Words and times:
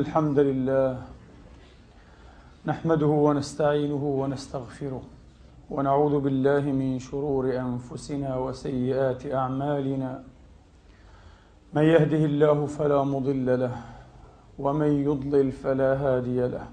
الحمد 0.00 0.38
لله 0.48 0.90
نحمده 2.70 3.12
ونستعينه 3.26 4.04
ونستغفره 4.20 5.02
ونعوذ 5.74 6.14
بالله 6.24 6.64
من 6.80 6.90
شرور 7.08 7.44
أنفسنا 7.66 8.30
وسيئات 8.44 9.22
أعمالنا 9.40 10.10
من 11.74 11.84
يهده 11.94 12.22
الله 12.30 12.58
فلا 12.76 13.00
مضل 13.14 13.48
له 13.64 13.74
ومن 14.64 14.90
يضلل 15.08 15.48
فلا 15.62 15.90
هادي 16.04 16.40
له 16.54 16.66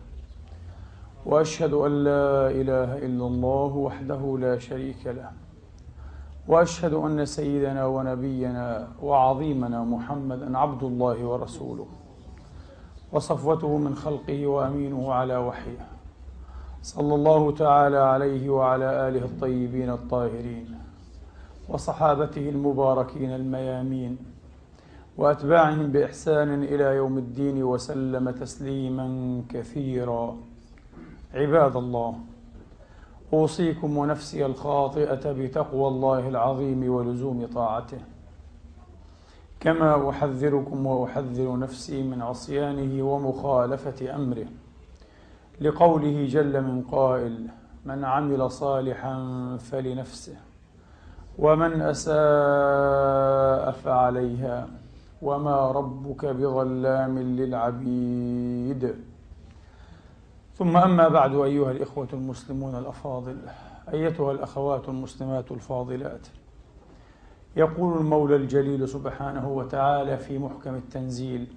وأشهد 1.29 1.73
أن 1.73 1.93
لا 2.09 2.29
إله 2.61 2.89
إلا 3.07 3.25
الله 3.31 3.71
وحده 3.87 4.21
لا 4.45 4.53
شريك 4.67 5.03
له 5.19 5.29
وأشهد 6.51 6.93
أن 7.05 7.25
سيدنا 7.25 7.83
ونبينا 7.95 8.67
وعظيمنا 9.07 9.79
محمدا 9.93 10.47
عبد 10.63 10.83
الله 10.83 11.17
ورسوله 11.31 11.87
وصفوته 13.11 13.77
من 13.77 13.95
خلقه 13.95 14.47
وأمينه 14.47 15.13
على 15.13 15.37
وحيه. 15.37 15.87
صلى 16.81 17.15
الله 17.15 17.51
تعالى 17.51 17.97
عليه 17.97 18.49
وعلى 18.49 19.07
آله 19.07 19.25
الطيبين 19.25 19.89
الطاهرين 19.89 20.79
وصحابته 21.69 22.49
المباركين 22.49 23.31
الميامين 23.35 24.17
وأتباعهم 25.17 25.91
بإحسان 25.91 26.63
إلى 26.63 26.83
يوم 26.83 27.17
الدين 27.17 27.63
وسلم 27.63 28.29
تسليما 28.29 29.41
كثيرا. 29.49 30.35
عباد 31.33 31.75
الله 31.75 32.15
أوصيكم 33.33 33.97
ونفسي 33.97 34.45
الخاطئة 34.45 35.31
بتقوى 35.31 35.87
الله 35.87 36.27
العظيم 36.27 36.89
ولزوم 36.89 37.47
طاعته. 37.55 37.99
كما 39.67 40.09
أحذركم 40.09 40.85
وأحذر 40.85 41.59
نفسي 41.59 42.03
من 42.03 42.21
عصيانه 42.21 43.03
ومخالفة 43.03 44.15
أمره. 44.15 44.45
لقوله 45.61 46.27
جل 46.27 46.61
من 46.61 46.81
قائل 46.81 47.47
من 47.85 48.03
عمل 48.05 48.51
صالحا 48.51 49.17
فلنفسه 49.59 50.35
ومن 51.39 51.81
أساء 51.81 53.71
فعليها 53.71 54.67
وما 55.21 55.71
ربك 55.71 56.25
بظلام 56.25 57.19
للعبيد. 57.19 58.95
ثم 60.55 60.77
أما 60.77 61.07
بعد 61.07 61.35
أيها 61.35 61.71
الإخوة 61.71 62.07
المسلمون 62.13 62.75
الأفاضل 62.75 63.37
أيتها 63.93 64.31
الأخوات 64.31 64.89
المسلمات 64.89 65.51
الفاضلات. 65.51 66.27
يقول 67.57 67.97
المولى 67.97 68.35
الجليل 68.35 68.87
سبحانه 68.87 69.49
وتعالى 69.49 70.17
في 70.17 70.37
محكم 70.37 70.75
التنزيل 70.75 71.47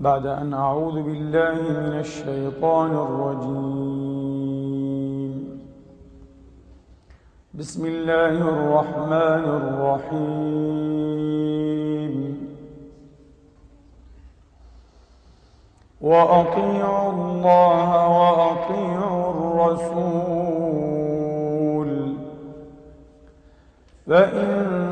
بعد 0.00 0.26
أن 0.26 0.54
أعوذ 0.54 1.02
بالله 1.02 1.54
من 1.54 1.98
الشيطان 2.00 2.90
الرجيم. 2.90 4.02
بسم 7.54 7.86
الله 7.86 8.28
الرحمن 8.28 9.44
الرحيم. 9.60 10.52
وأطيعوا 16.00 17.12
الله 17.12 18.08
وأطيعوا 18.08 19.30
الرسول. 19.30 20.32
فإن 24.06 24.91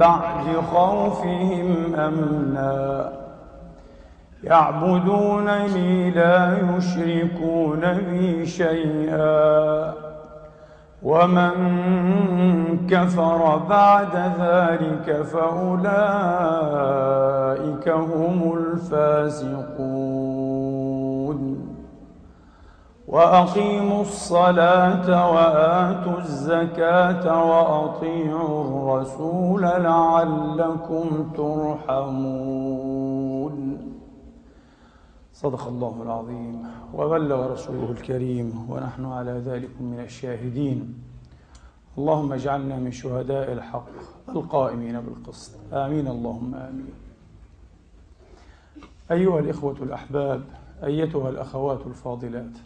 بعد 0.00 0.44
خوفهم 0.72 1.94
أمنا. 1.94 3.12
يعبدونني 4.44 6.10
لا 6.10 6.56
يشركون 6.76 7.80
بي 8.10 8.46
شيئا. 8.46 9.99
ومن 11.02 11.50
كفر 12.90 13.56
بعد 13.68 14.16
ذلك 14.40 15.22
فأولئك 15.22 15.88
هم 17.88 18.52
الفاسقون. 18.58 19.80
وأقيموا 23.08 24.00
الصلاة 24.00 25.30
وآتوا 25.32 26.18
الزكاة 26.18 27.44
وأطيعوا 27.44 28.64
الرسول 28.64 29.62
لعلكم 29.62 31.30
ترحمون. 31.36 32.30
صدق 35.40 35.68
الله 35.68 36.02
العظيم 36.02 36.62
وبلغ 36.94 37.52
رسوله 37.52 37.90
الكريم 37.90 38.66
ونحن 38.70 39.04
على 39.04 39.30
ذلك 39.30 39.70
من 39.80 40.00
الشاهدين. 40.00 40.94
اللهم 41.98 42.32
اجعلنا 42.32 42.78
من 42.78 42.92
شهداء 42.92 43.52
الحق 43.52 43.88
القائمين 44.28 45.00
بالقسط. 45.00 45.52
آمين 45.72 46.06
اللهم 46.08 46.54
آمين. 46.54 46.92
أيها 49.10 49.38
الإخوة 49.38 49.76
الأحباب 49.82 50.42
أيتها 50.84 51.28
الأخوات 51.28 51.86
الفاضلات 51.86 52.56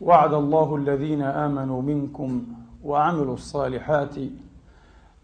وعد 0.00 0.34
الله 0.34 0.76
الذين 0.76 1.22
آمنوا 1.22 1.82
منكم 1.82 2.46
وعملوا 2.84 3.34
الصالحات 3.34 4.14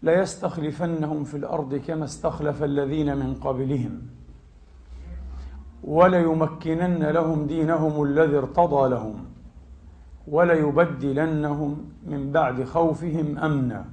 ليستخلفنهم 0.03 1.23
في 1.23 1.37
الأرض 1.37 1.75
كما 1.75 2.05
استخلف 2.05 2.63
الذين 2.63 3.17
من 3.17 3.33
قبلهم. 3.35 4.22
وليمكنن 5.83 7.03
لهم 7.03 7.47
دينهم 7.47 8.03
الذي 8.03 8.37
ارتضى 8.37 8.89
لهم 8.89 9.25
وليبدلنهم 10.27 11.91
من 12.07 12.31
بعد 12.31 12.63
خوفهم 12.63 13.37
أمنا. 13.37 13.85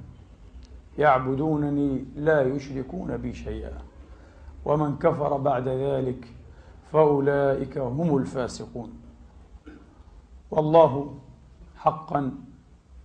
يعبدونني 0.99 2.05
لا 2.17 2.43
يشركون 2.43 3.17
بي 3.17 3.35
شيئا. 3.35 3.79
ومن 4.65 4.97
كفر 4.97 5.37
بعد 5.37 5.69
ذلك 5.69 6.29
فأولئك 6.93 7.79
هم 7.79 8.17
الفاسقون. 8.17 8.93
والله 10.51 11.15
حقا 11.77 12.33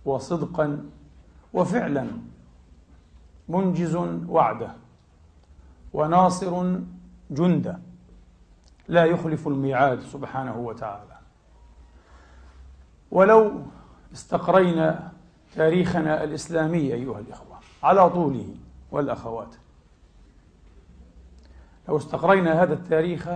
وصدقا 0.04 0.84
وفعلا 1.54 2.06
منجز 3.48 3.96
وعده 4.28 4.70
وناصر 5.94 6.80
جنده. 7.30 7.85
لا 8.88 9.04
يخلف 9.04 9.48
الميعاد 9.48 10.00
سبحانه 10.00 10.58
وتعالى. 10.58 11.16
ولو 13.10 13.52
استقرينا 14.12 15.12
تاريخنا 15.54 16.24
الإسلامي 16.24 16.94
أيها 16.94 17.18
الإخوة 17.18 17.58
على 17.82 18.10
طوله 18.10 18.54
والأخوات 18.90 19.54
لو 21.88 21.96
استقرينا 21.96 22.62
هذا 22.62 22.74
التاريخ 22.74 23.28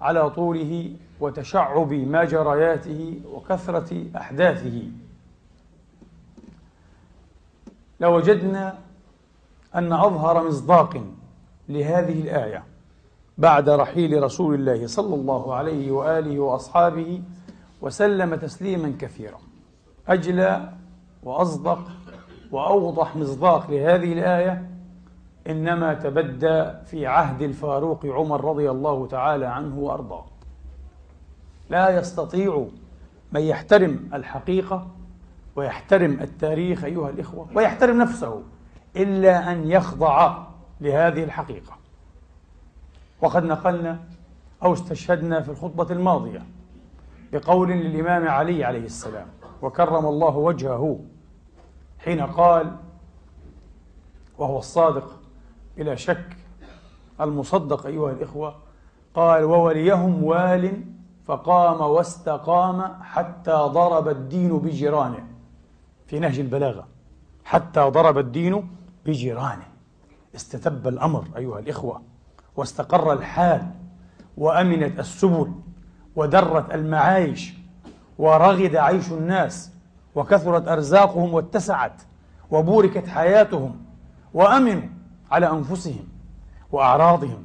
على 0.00 0.30
طوله 0.30 0.96
وتشعب 1.20 1.92
ما 1.92 2.24
جرياته 2.24 3.20
وكثرة 3.32 4.06
أحداثه 4.16 4.82
لوجدنا 8.00 8.78
أن 9.74 9.92
أظهر 9.92 10.48
مصداق 10.48 11.04
لهذه 11.68 12.20
الآية. 12.20 12.64
بعد 13.40 13.68
رحيل 13.68 14.22
رسول 14.22 14.54
الله 14.54 14.86
صلى 14.86 15.14
الله 15.14 15.54
عليه 15.54 15.90
وآله 15.90 16.40
وأصحابه 16.40 17.22
وسلم 17.80 18.34
تسليما 18.34 18.94
كثيرا. 18.98 19.38
أجلى 20.08 20.72
وأصدق 21.22 21.78
وأوضح 22.52 23.16
مصداق 23.16 23.70
لهذه 23.70 24.12
الآية 24.12 24.70
إنما 25.46 25.94
تبدى 25.94 26.70
في 26.84 27.06
عهد 27.06 27.42
الفاروق 27.42 28.06
عمر 28.06 28.44
رضي 28.44 28.70
الله 28.70 29.06
تعالى 29.06 29.46
عنه 29.46 29.78
وأرضاه. 29.78 30.24
لا 31.70 31.98
يستطيع 31.98 32.66
من 33.32 33.40
يحترم 33.40 34.10
الحقيقة 34.14 34.86
ويحترم 35.56 36.18
التاريخ 36.20 36.84
أيها 36.84 37.10
الإخوة 37.10 37.48
ويحترم 37.54 37.98
نفسه 37.98 38.42
إلا 38.96 39.52
أن 39.52 39.70
يخضع 39.70 40.38
لهذه 40.80 41.24
الحقيقة. 41.24 41.79
وقد 43.22 43.44
نقلنا 43.44 43.98
أو 44.62 44.72
استشهدنا 44.72 45.40
في 45.40 45.50
الخطبة 45.50 45.86
الماضية 45.90 46.42
بقول 47.32 47.70
للإمام 47.70 48.28
علي 48.28 48.64
عليه 48.64 48.84
السلام 48.84 49.26
وكرم 49.62 50.06
الله 50.06 50.36
وجهه 50.36 51.00
حين 51.98 52.20
قال 52.20 52.76
وهو 54.38 54.58
الصادق 54.58 55.20
بلا 55.76 55.94
شك 55.94 56.36
المصدق 57.20 57.86
أيها 57.86 58.10
الإخوة 58.10 58.54
قال 59.14 59.44
ووليهم 59.44 60.24
وال 60.24 60.84
فقام 61.24 61.80
واستقام 61.80 63.02
حتى 63.02 63.52
ضرب 63.52 64.08
الدين 64.08 64.58
بجيرانه 64.58 65.26
في 66.06 66.18
نهج 66.18 66.38
البلاغة. 66.38 66.88
حتى 67.44 67.80
ضرب 67.80 68.18
الدين 68.18 68.70
بجيرانه. 69.06 69.66
استتب 70.34 70.88
الأمر 70.88 71.24
أيها 71.36 71.58
الإخوة. 71.58 72.02
واستقر 72.56 73.12
الحال 73.12 73.66
وأمنت 74.36 74.98
السبل 75.00 75.52
ودرت 76.16 76.74
المعايش 76.74 77.54
ورغد 78.18 78.76
عيش 78.76 79.12
الناس 79.12 79.70
وكثرت 80.14 80.68
أرزاقهم 80.68 81.34
واتسعت 81.34 82.02
وبوركت 82.50 83.08
حياتهم 83.08 83.76
وأمنوا 84.34 84.88
على 85.30 85.50
أنفسهم 85.50 86.08
وأعراضهم 86.72 87.44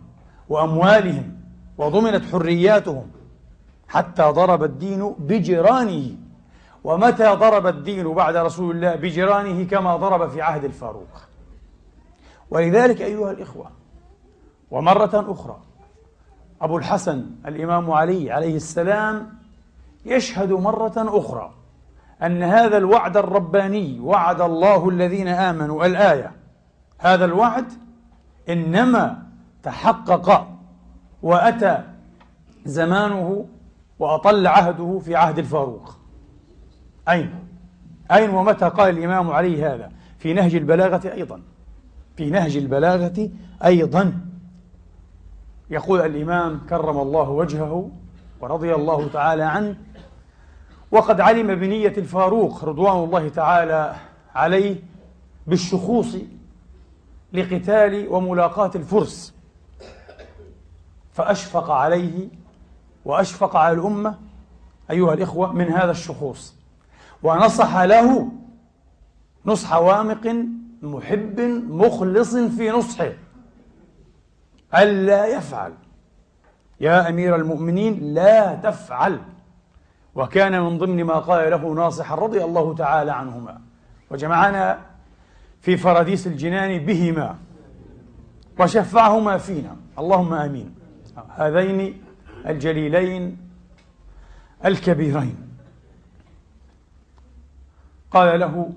وأموالهم 0.49 1.37
وضمنت 1.77 2.25
حرياتهم 2.25 3.07
حتى 3.87 4.23
ضرب 4.23 4.63
الدين 4.63 5.15
بجيرانه 5.19 6.11
ومتى 6.83 7.35
ضرب 7.35 7.67
الدين 7.67 8.13
بعد 8.13 8.35
رسول 8.35 8.75
الله 8.75 8.95
بجيرانه 8.95 9.63
كما 9.63 9.95
ضرب 9.95 10.29
في 10.29 10.41
عهد 10.41 10.63
الفاروق. 10.63 11.21
ولذلك 12.51 13.01
أيها 13.01 13.31
الإخوة 13.31 13.71
ومرة 14.71 15.31
أخرى 15.31 15.57
أبو 16.61 16.77
الحسن 16.77 17.25
الإمام 17.45 17.91
علي 17.91 18.31
عليه 18.31 18.55
السلام 18.55 19.29
يشهد 20.05 20.51
مرة 20.51 20.93
أخرى 20.97 21.53
أن 22.23 22.43
هذا 22.43 22.77
الوعد 22.77 23.17
الرباني 23.17 23.99
وعد 23.99 24.41
الله 24.41 24.89
الذين 24.89 25.27
آمنوا 25.27 25.85
الآية 25.85 26.31
هذا 26.99 27.25
الوعد 27.25 27.65
إنما 28.49 29.23
تحقق 29.63 30.47
وأتى 31.23 31.83
زمانه 32.65 33.45
وأطل 33.99 34.47
عهده 34.47 34.99
في 34.99 35.15
عهد 35.15 35.39
الفاروق 35.39 35.97
أين؟ 37.09 37.33
أين 38.11 38.29
ومتى 38.29 38.69
قال 38.69 38.97
الإمام 38.97 39.31
علي 39.31 39.65
هذا؟ 39.65 39.91
في 40.19 40.33
نهج 40.33 40.55
البلاغة 40.55 41.13
أيضا 41.13 41.41
في 42.17 42.29
نهج 42.29 42.57
البلاغة 42.57 43.29
أيضا 43.65 44.24
يقول 45.69 46.01
الإمام 46.01 46.61
كرم 46.69 46.99
الله 46.99 47.29
وجهه 47.29 47.91
ورضي 48.41 48.75
الله 48.75 49.07
تعالى 49.07 49.43
عنه 49.43 49.77
وقد 50.91 51.21
علم 51.21 51.55
بنية 51.55 51.93
الفاروق 51.97 52.65
رضوان 52.65 53.03
الله 53.03 53.29
تعالى 53.29 53.95
عليه 54.35 54.75
بالشخوص 55.47 56.15
لقتال 57.33 58.07
وملاقاة 58.09 58.71
الفرس. 58.75 59.35
فأشفق 61.13 61.71
عليه 61.71 62.27
وأشفق 63.05 63.55
على 63.55 63.75
الأمة 63.75 64.15
أيها 64.91 65.13
الإخوة 65.13 65.53
من 65.53 65.67
هذا 65.67 65.91
الشخوص. 65.91 66.55
ونصح 67.23 67.77
له 67.77 68.31
نصح 69.45 69.73
وامق 69.73 70.35
محب 70.81 71.39
مخلص 71.69 72.35
في 72.35 72.69
نصحه. 72.69 73.11
ألا 74.73 75.25
يفعل؟ 75.25 75.73
يا 76.79 77.09
أمير 77.09 77.35
المؤمنين 77.35 78.13
لا 78.13 78.55
تفعل. 78.55 79.21
وكان 80.15 80.61
من 80.61 80.77
ضمن 80.77 81.03
ما 81.03 81.13
قال 81.13 81.51
له 81.51 81.73
ناصحا 81.73 82.15
رضي 82.15 82.43
الله 82.43 82.75
تعالى 82.75 83.11
عنهما. 83.11 83.61
وجمعنا 84.11 84.79
في 85.61 85.77
فراديس 85.77 86.27
الجنان 86.27 86.85
بهما 86.85 87.35
وشفعهما 88.59 89.37
فينا. 89.37 89.75
اللهم 89.99 90.33
آمين. 90.33 90.75
هذين 91.29 92.01
الجليلين 92.47 93.37
الكبيرين. 94.65 95.37
قال 98.11 98.39
له 98.39 98.71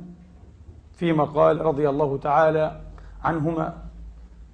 فيما 0.93 1.25
قال 1.25 1.61
رضي 1.61 1.89
الله 1.89 2.19
تعالى 2.19 2.81
عنهما 3.25 3.88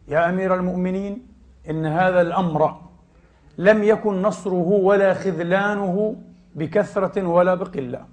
يا 0.08 0.28
أمير 0.28 0.54
المؤمنين 0.54 1.26
إن 1.70 1.86
هذا 1.86 2.20
الأمر 2.20 2.80
لم 3.58 3.82
يكن 3.82 4.22
نصره 4.22 4.68
ولا 4.68 5.14
خذلانه 5.14 6.16
بكثرة 6.54 7.26
ولا 7.28 7.54
بقلة. 7.54 8.04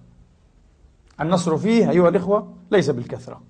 النصر 1.22 1.58
فيه 1.58 1.90
أيها 1.90 2.10
الإخوة 2.10 2.54
ليس 2.72 2.90
بالكثرة 2.90 3.42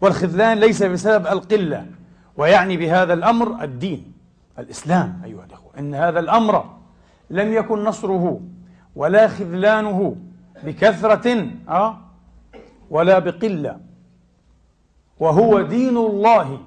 والخذلان 0.00 0.58
ليس 0.58 0.82
بسبب 0.82 1.26
القلة 1.26 1.86
ويعني 2.36 2.76
بهذا 2.76 3.12
الأمر 3.12 3.64
الدين 3.64 4.12
الإسلام 4.58 5.20
أيها 5.24 5.44
الإخوة. 5.44 5.70
إن 5.78 5.94
هذا 5.94 6.20
الأمر 6.20 6.64
لم 7.30 7.52
يكن 7.52 7.84
نصره 7.84 8.40
ولا 8.96 9.28
خذلانه 9.28 10.16
بكثرة 10.64 11.46
أه 11.68 11.98
ولا 12.90 13.18
بقلة 13.18 13.80
وهو 15.18 15.60
دين 15.60 15.96
الله 15.96 16.58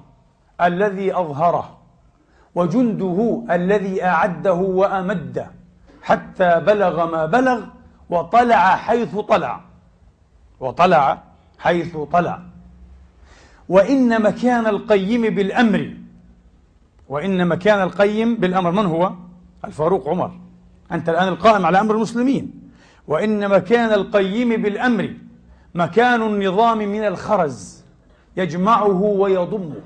الذي 0.66 1.16
أظهره 1.16 1.78
وجنده 2.54 3.44
الذي 3.50 4.04
أعده 4.04 4.52
وامده 4.52 5.46
حتى 6.02 6.60
بلغ 6.60 7.10
ما 7.10 7.26
بلغ 7.26 7.64
وطلع 8.10 8.76
حيث 8.76 9.16
طلع 9.16 9.60
وطلع 10.60 11.22
حيث 11.58 11.96
طلع. 11.96 12.42
وإن 13.68 14.22
مكان 14.22 14.66
القيم 14.66 15.22
بالأمر 15.34 15.96
وإن 17.08 17.48
مكان 17.48 17.82
القيم 17.82 18.36
بالأمر 18.36 18.70
من 18.70 18.86
هو؟ 18.86 19.12
الفاروق 19.64 20.08
عمر. 20.08 20.30
أنت 20.92 21.08
الآن 21.08 21.28
القائم 21.28 21.66
على 21.66 21.80
أمر 21.80 21.94
المسلمين. 21.94 22.70
وإن 23.08 23.48
مكان 23.48 23.92
القيم 23.92 24.62
بالأمر 24.62 25.14
مكان 25.74 26.22
النظام 26.22 26.78
من 26.78 27.04
الخرز 27.04 27.84
يجمعه 28.36 29.02
ويضمه. 29.02 29.80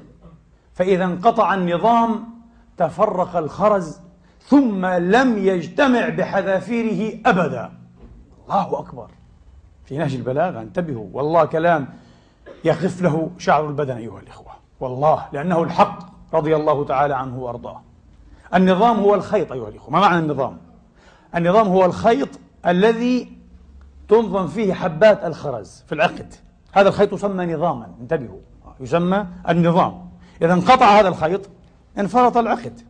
فإذا 0.76 1.04
انقطع 1.04 1.54
النظام 1.54 2.24
تفرق 2.76 3.36
الخرز 3.36 4.00
ثم 4.40 4.86
لم 4.86 5.38
يجتمع 5.38 6.08
بحذافيره 6.08 7.20
أبدا. 7.26 7.72
الله 8.44 8.78
أكبر. 8.78 9.10
في 9.84 9.98
نهج 9.98 10.14
البلاغة 10.14 10.60
انتبهوا 10.60 11.06
والله 11.12 11.44
كلام 11.44 11.88
يخف 12.64 13.02
له 13.02 13.30
شعر 13.38 13.68
البدن 13.68 13.96
أيها 13.96 14.20
الإخوة. 14.20 14.52
والله 14.80 15.26
لأنه 15.32 15.62
الحق 15.62 15.98
رضي 16.34 16.56
الله 16.56 16.84
تعالى 16.84 17.14
عنه 17.14 17.38
وأرضاه. 17.38 17.82
النظام 18.54 18.96
هو 18.96 19.14
الخيط 19.14 19.52
أيها 19.52 19.68
الإخوة. 19.68 19.90
ما 19.90 20.00
معنى 20.00 20.18
النظام؟ 20.18 20.58
النظام 21.36 21.68
هو 21.68 21.84
الخيط 21.84 22.28
الذي 22.66 23.38
تنظم 24.08 24.46
فيه 24.46 24.74
حبات 24.74 25.24
الخرز 25.24 25.84
في 25.86 25.94
العقد. 25.94 26.34
هذا 26.72 26.88
الخيط 26.88 27.12
يسمى 27.12 27.54
نظاما. 27.54 27.90
انتبهوا 28.00 28.40
يسمى 28.80 29.26
النظام. 29.48 30.05
إذا 30.42 30.52
انقطع 30.52 31.00
هذا 31.00 31.08
الخيط 31.08 31.48
انفرط 31.98 32.36
العقد. 32.36 32.80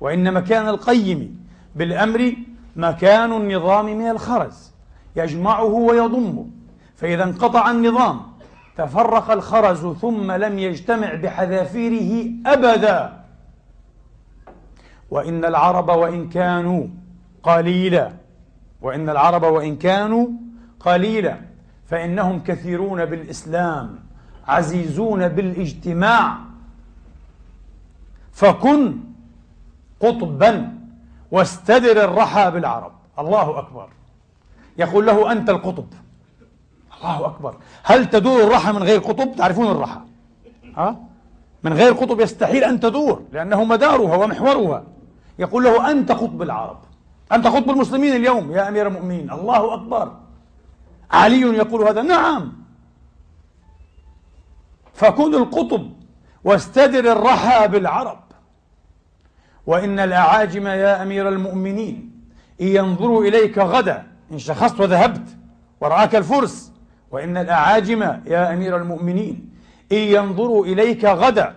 وإن 0.00 0.34
مكان 0.34 0.68
القيم 0.68 1.46
بالأمر 1.76 2.34
مكان 2.76 3.32
النظام 3.32 3.86
من 3.98 4.10
الخرز 4.10 4.72
يجمعه 5.16 5.64
ويضمه 5.64 6.46
فإذا 6.96 7.24
انقطع 7.24 7.70
النظام 7.70 8.20
تفرق 8.76 9.30
الخرز 9.30 9.86
ثم 9.86 10.32
لم 10.32 10.58
يجتمع 10.58 11.14
بحذافيره 11.14 12.30
أبدا. 12.46 13.24
وإن 15.10 15.44
العرب 15.44 15.88
وإن 15.88 16.28
كانوا 16.28 16.86
قليلا 17.42 18.12
وإن 18.82 19.08
العرب 19.08 19.42
وإن 19.42 19.76
كانوا 19.76 20.28
قليلا 20.80 21.36
فإنهم 21.86 22.40
كثيرون 22.40 23.04
بالإسلام 23.04 23.98
عزيزون 24.46 25.28
بالإجتماع. 25.28 26.38
فكن 28.34 28.98
قطبا 30.00 30.78
واستدر 31.30 32.04
الرحى 32.04 32.50
بالعرب. 32.50 32.92
الله 33.18 33.58
أكبر. 33.58 33.88
يقول 34.78 35.06
له 35.06 35.32
أنت 35.32 35.50
القطب. 35.50 35.86
الله 36.98 37.26
أكبر. 37.26 37.54
هل 37.82 38.10
تدور 38.10 38.42
الرحى 38.42 38.72
من 38.72 38.82
غير 38.82 39.00
قطب؟ 39.00 39.36
تعرفون 39.36 39.66
الرحى. 39.66 40.00
ها؟ 40.76 40.96
من 41.62 41.72
غير 41.72 41.92
قطب 41.92 42.20
يستحيل 42.20 42.64
أن 42.64 42.80
تدور 42.80 43.22
لأنه 43.32 43.64
مدارها 43.64 44.16
ومحورها. 44.16 44.84
يقول 45.38 45.64
له 45.64 45.90
أنت 45.90 46.12
قطب 46.12 46.42
العرب. 46.42 46.78
أنت 47.32 47.46
قطب 47.46 47.70
المسلمين 47.70 48.16
اليوم 48.16 48.52
يا 48.52 48.68
أمير 48.68 48.86
المؤمنين. 48.86 49.30
الله 49.30 49.74
أكبر. 49.74 50.12
علي 51.10 51.40
يقول 51.40 51.88
هذا. 51.88 52.02
نعم. 52.02 52.52
فكن 54.94 55.34
القطب 55.34 55.90
واستدر 56.44 57.12
الرحى 57.12 57.68
بالعرب. 57.68 58.23
وإن 59.66 60.00
الأعاجم 60.00 60.66
يا 60.66 61.02
أمير 61.02 61.28
المؤمنين 61.28 62.10
إن 62.60 62.66
ينظروا 62.66 63.24
إليك 63.24 63.58
غدا 63.58 64.06
إن 64.32 64.38
شخصت 64.38 64.80
وذهبت 64.80 65.28
ورآك 65.80 66.16
الفرس. 66.16 66.72
وإن 67.10 67.36
الأعاجم 67.36 68.02
يا 68.26 68.52
أمير 68.52 68.76
المؤمنين 68.76 69.50
إن 69.92 69.96
ينظروا 69.96 70.66
إليك 70.66 71.04
غدا. 71.04 71.54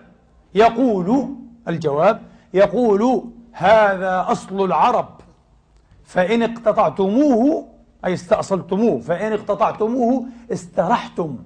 يقول 0.54 1.28
الجواب 1.68 2.20
يقول 2.54 3.24
هذا 3.52 4.26
أصل 4.28 4.64
العرب. 4.64 5.08
فإن 6.04 6.42
اقتطعتموه 6.42 7.68
أي 8.04 8.14
استأصلتموه 8.14 9.00
فإن 9.00 9.32
اقتطعتموه 9.32 10.26
استرحتم 10.52 11.36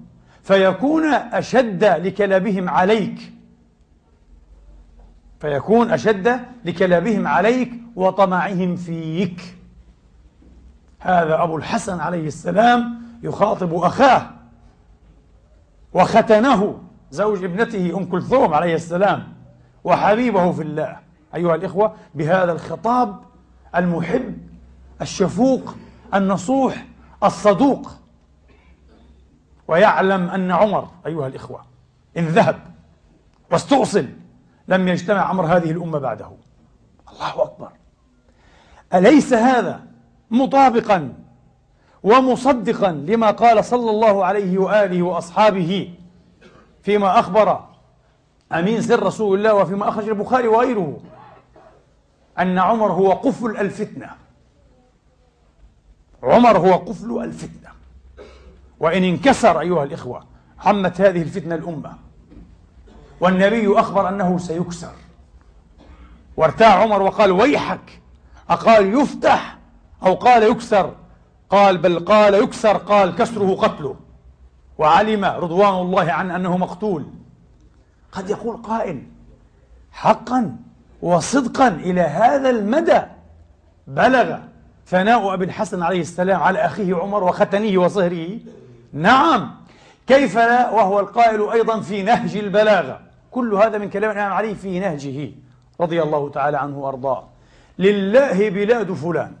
فيكون 0.43 1.13
أشد 1.13 1.83
لكلابهم 1.83 2.69
عليك. 2.69 3.33
فيكون 5.43 5.91
أشد 5.91 6.39
لكلابهم 6.65 7.27
عليك 7.27 7.73
وطمعهم 7.95 8.75
فيك. 8.75 9.57
هذا 10.99 11.43
أبو 11.43 11.57
الحسن 11.57 11.99
عليه 11.99 12.27
السلام 12.27 13.01
يخاطب 13.23 13.73
أخاه 13.73 14.29
وختنه 15.93 16.79
زوج 17.11 17.43
ابنته 17.43 17.97
أم 17.97 18.05
كلثوم 18.05 18.53
عليه 18.53 18.75
السلام 18.75 19.33
وحبيبه 19.83 20.51
في 20.51 20.61
الله. 20.61 20.97
أيها 21.35 21.55
الإخوة 21.55 21.93
بهذا 22.15 22.51
الخطاب 22.51 23.19
المحب 23.75 24.37
الشفوق 25.01 25.75
النصوح 26.13 26.85
الصدوق. 27.23 27.91
ويعلم 29.67 30.29
أن 30.29 30.51
عمر 30.51 30.89
أيها 31.05 31.27
الإخوة 31.27 31.61
إن 32.17 32.25
ذهب 32.25 32.59
واستؤصل 33.51 34.05
لم 34.67 34.87
يجتمع 34.87 35.31
أمر 35.31 35.45
هذه 35.45 35.71
الأمة 35.71 35.99
بعده. 35.99 36.29
الله 37.11 37.43
أكبر. 37.43 37.71
أليس 38.93 39.33
هذا 39.33 39.83
مطابقا 40.31 41.13
ومصدقا 42.03 42.91
لما 42.91 43.31
قال 43.31 43.65
صلى 43.65 43.89
الله 43.89 44.25
عليه 44.25 44.57
وآله 44.57 45.03
وأصحابه 45.03 45.93
فيما 46.83 47.19
أخبر 47.19 47.65
أمين 48.51 48.81
سر 48.81 49.03
رسول 49.03 49.37
الله 49.37 49.53
وفيما 49.53 49.89
أخرج 49.89 50.09
البخاري 50.09 50.47
وغيره 50.47 50.99
أن 52.39 52.59
عمر 52.59 52.91
هو 52.91 53.11
قفل 53.11 53.57
الفتنة. 53.57 54.09
عمر 56.23 56.57
هو 56.57 56.73
قفل 56.73 57.23
الفتنة. 57.23 57.69
وإن 58.79 59.03
انكسر 59.03 59.59
أيها 59.59 59.83
الإخوة 59.83 60.25
عمت 60.59 61.01
هذه 61.01 61.21
الفتنة 61.21 61.55
الأمة. 61.55 61.93
والنبي 63.19 63.79
أخبر 63.79 64.09
أنه 64.09 64.37
سيكسر. 64.37 64.91
وارتاع 66.37 66.81
عمر 66.81 67.01
وقال 67.01 67.31
ويحك. 67.31 68.01
أقال 68.49 68.93
يفتح 69.01 69.57
أو 70.05 70.13
قال 70.13 70.43
يكسر؟ 70.43 70.93
قال 71.49 71.77
بل 71.77 72.05
قال 72.05 72.33
يكسر 72.33 72.77
قال 72.77 73.15
كسره 73.15 73.55
قتله. 73.55 73.95
وعلم 74.77 75.25
رضوان 75.25 75.73
الله 75.73 76.11
عن 76.11 76.31
أنه 76.31 76.57
مقتول. 76.57 77.05
قد 78.11 78.29
يقول 78.29 78.57
قائل 78.57 79.03
حقا 79.91 80.55
وصدقا 81.01 81.67
إلى 81.67 82.01
هذا 82.01 82.49
المدى 82.49 83.01
بلغ 83.87 84.37
ثناء 84.87 85.33
أبي 85.33 85.45
الحسن 85.45 85.83
عليه 85.83 86.01
السلام 86.01 86.43
على 86.43 86.59
أخيه 86.59 86.95
عمر 86.95 87.23
وختنه 87.23 87.81
وصهره؟ 87.81 88.39
نعم. 88.93 89.51
كيف 90.07 90.37
لا؟ 90.37 90.69
وهو 90.69 90.99
القائل 90.99 91.49
أيضا 91.49 91.79
في 91.79 92.03
نهج 92.03 92.37
البلاغة. 92.37 92.99
كل 93.31 93.53
هذا 93.53 93.77
من 93.77 93.89
كلام 93.89 94.11
الإمام 94.11 94.33
علي 94.33 94.55
في 94.55 94.79
نهجه 94.79 95.31
رضي 95.81 96.01
الله 96.01 96.29
تعالى 96.29 96.57
عنه 96.57 96.79
وأرضاه. 96.79 97.23
لله 97.79 98.49
بلاد 98.49 98.93
فلان. 98.93 99.31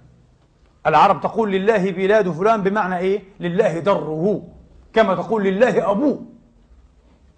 العرب 0.87 1.21
تقول 1.21 1.51
لله 1.51 1.91
بلاد 1.91 2.29
فلان 2.29 2.63
بمعنى 2.63 2.97
إيه؟ 2.97 3.23
لله 3.39 3.79
دره. 3.79 4.41
كما 4.93 5.15
تقول 5.15 5.43
لله 5.43 5.91
أبوه. 5.91 6.19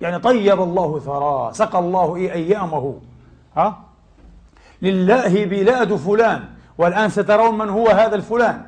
يعني 0.01 0.19
طيب 0.19 0.61
الله 0.61 0.99
ثراه 0.99 1.51
سقى 1.51 1.79
الله 1.79 2.15
إيه؟ 2.15 2.31
أيامه. 2.33 2.99
ها؟ 3.57 3.79
لله 4.81 5.45
بلاد 5.45 5.95
فلان. 5.95 6.45
والآن 6.77 7.09
سترون 7.09 7.57
من 7.57 7.69
هو 7.69 7.87
هذا 7.87 8.15
الفلان. 8.15 8.65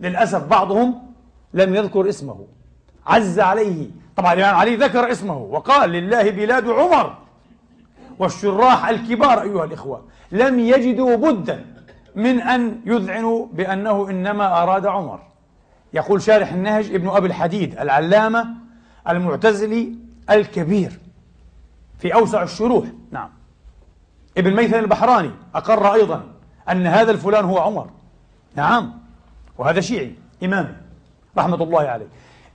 للأسف 0.00 0.46
بعضهم 0.46 1.12
لم 1.54 1.74
يذكر 1.74 2.08
اسمه. 2.08 2.46
عز 3.06 3.40
عليه. 3.40 3.90
طبعا 4.16 4.32
الإمام 4.32 4.54
علي 4.54 4.76
ذكر 4.76 5.12
اسمه 5.12 5.36
وقال 5.36 5.90
لله 5.90 6.30
بلاد 6.30 6.68
عمر 6.68 7.14
والشراح 8.18 8.88
الكبار 8.88 9.42
أيها 9.42 9.64
الإخوة 9.64 10.04
لم 10.32 10.58
يجدوا 10.58 11.16
بدا 11.16 11.64
من 12.16 12.40
أن 12.40 12.80
يذعنوا 12.84 13.46
بأنه 13.52 14.10
إنما 14.10 14.62
أراد 14.62 14.86
عمر. 14.86 15.20
يقول 15.94 16.22
شارح 16.22 16.52
النهج 16.52 16.94
ابن 16.94 17.08
أبي 17.08 17.26
الحديد 17.26 17.78
العلامة 17.78 18.48
المعتزلي 19.08 19.92
الكبير 20.30 20.98
في 21.98 22.14
أوسع 22.14 22.42
الشروح. 22.42 22.84
نعم. 23.10 23.28
ابن 24.38 24.56
ميثن 24.56 24.78
البحراني 24.78 25.30
أقر 25.54 25.94
أيضا 25.94 26.24
أن 26.70 26.86
هذا 26.86 27.10
الفلان 27.10 27.44
هو 27.44 27.58
عمر. 27.58 27.90
نعم. 28.54 28.92
وهذا 29.58 29.80
شيعي 29.80 30.14
إمامي 30.44 30.74
رحمة 31.38 31.62
الله 31.62 31.80
عليه. 31.80 32.06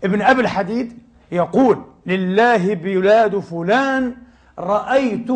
ابن 0.04 0.22
أبي 0.22 0.42
الحديد 0.42 0.98
يقول 1.32 1.84
لله 2.06 2.74
بلاد 2.74 3.40
فلان 3.40 4.16
رأيت 4.60 5.28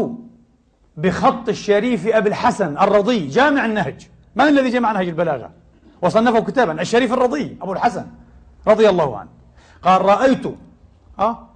بخط 0.98 1.50
الشريف 1.50 2.08
أبي 2.08 2.30
الحسن 2.30 2.78
الرضي 2.78 3.28
جامع 3.28 3.66
النهج. 3.66 4.08
من 4.36 4.48
الذي 4.48 4.70
جمع 4.70 4.92
نهج 4.92 5.08
البلاغة؟ 5.08 5.52
وصنفه 6.02 6.40
كتابا 6.40 6.82
الشريف 6.82 7.14
الرضي 7.14 7.58
أبو 7.62 7.74
الحسن 7.74 8.08
رضي 8.68 8.90
الله 8.90 9.18
عنه. 9.18 9.30
قال 9.82 10.02
رأيت 10.02 10.46
أه 11.20 11.48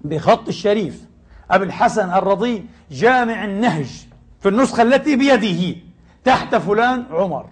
بخط 0.00 0.48
الشريف 0.48 1.04
أبي 1.50 1.64
الحسن 1.64 2.10
الرضي 2.10 2.66
جامع 2.90 3.44
النهج 3.44 4.06
في 4.40 4.48
النسخة 4.48 4.82
التي 4.82 5.16
بيده 5.16 5.76
تحت 6.24 6.54
فلان 6.54 7.04
عمر. 7.10 7.46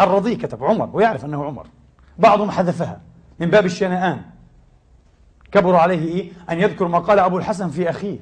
الرضي 0.00 0.36
كتب 0.36 0.64
عمر 0.64 0.90
ويعرف 0.92 1.24
أنه 1.24 1.44
عمر. 1.44 1.66
بعضهم 2.18 2.50
حذفها. 2.50 3.00
من 3.40 3.50
باب 3.50 3.66
الشنآن. 3.66 4.22
كبر 5.52 5.76
عليه 5.76 6.14
إيه؟ 6.14 6.32
أن 6.50 6.60
يذكر 6.60 6.88
ما 6.88 6.98
قال 6.98 7.18
أبو 7.18 7.38
الحسن 7.38 7.70
في 7.70 7.90
أخيه. 7.90 8.18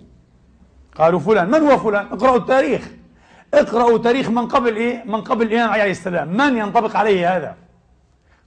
قالوا 0.99 1.21
فلان 1.21 1.51
من 1.51 1.61
هو 1.61 1.79
فلان؟ 1.79 2.07
اقرأوا 2.07 2.37
التاريخ. 2.37 2.89
اقرأوا 3.55 3.99
تاريخ 3.99 4.29
من 4.29 4.49
قبل 4.49 4.77
إيه؟ 4.77 5.05
من 5.05 5.21
قبل 5.21 5.47
الإمام 5.47 5.71
عليه 5.71 5.91
السلام. 5.91 6.37
من 6.37 6.57
ينطبق 6.57 6.97
عليه 6.97 7.37
هذا؟ 7.37 7.57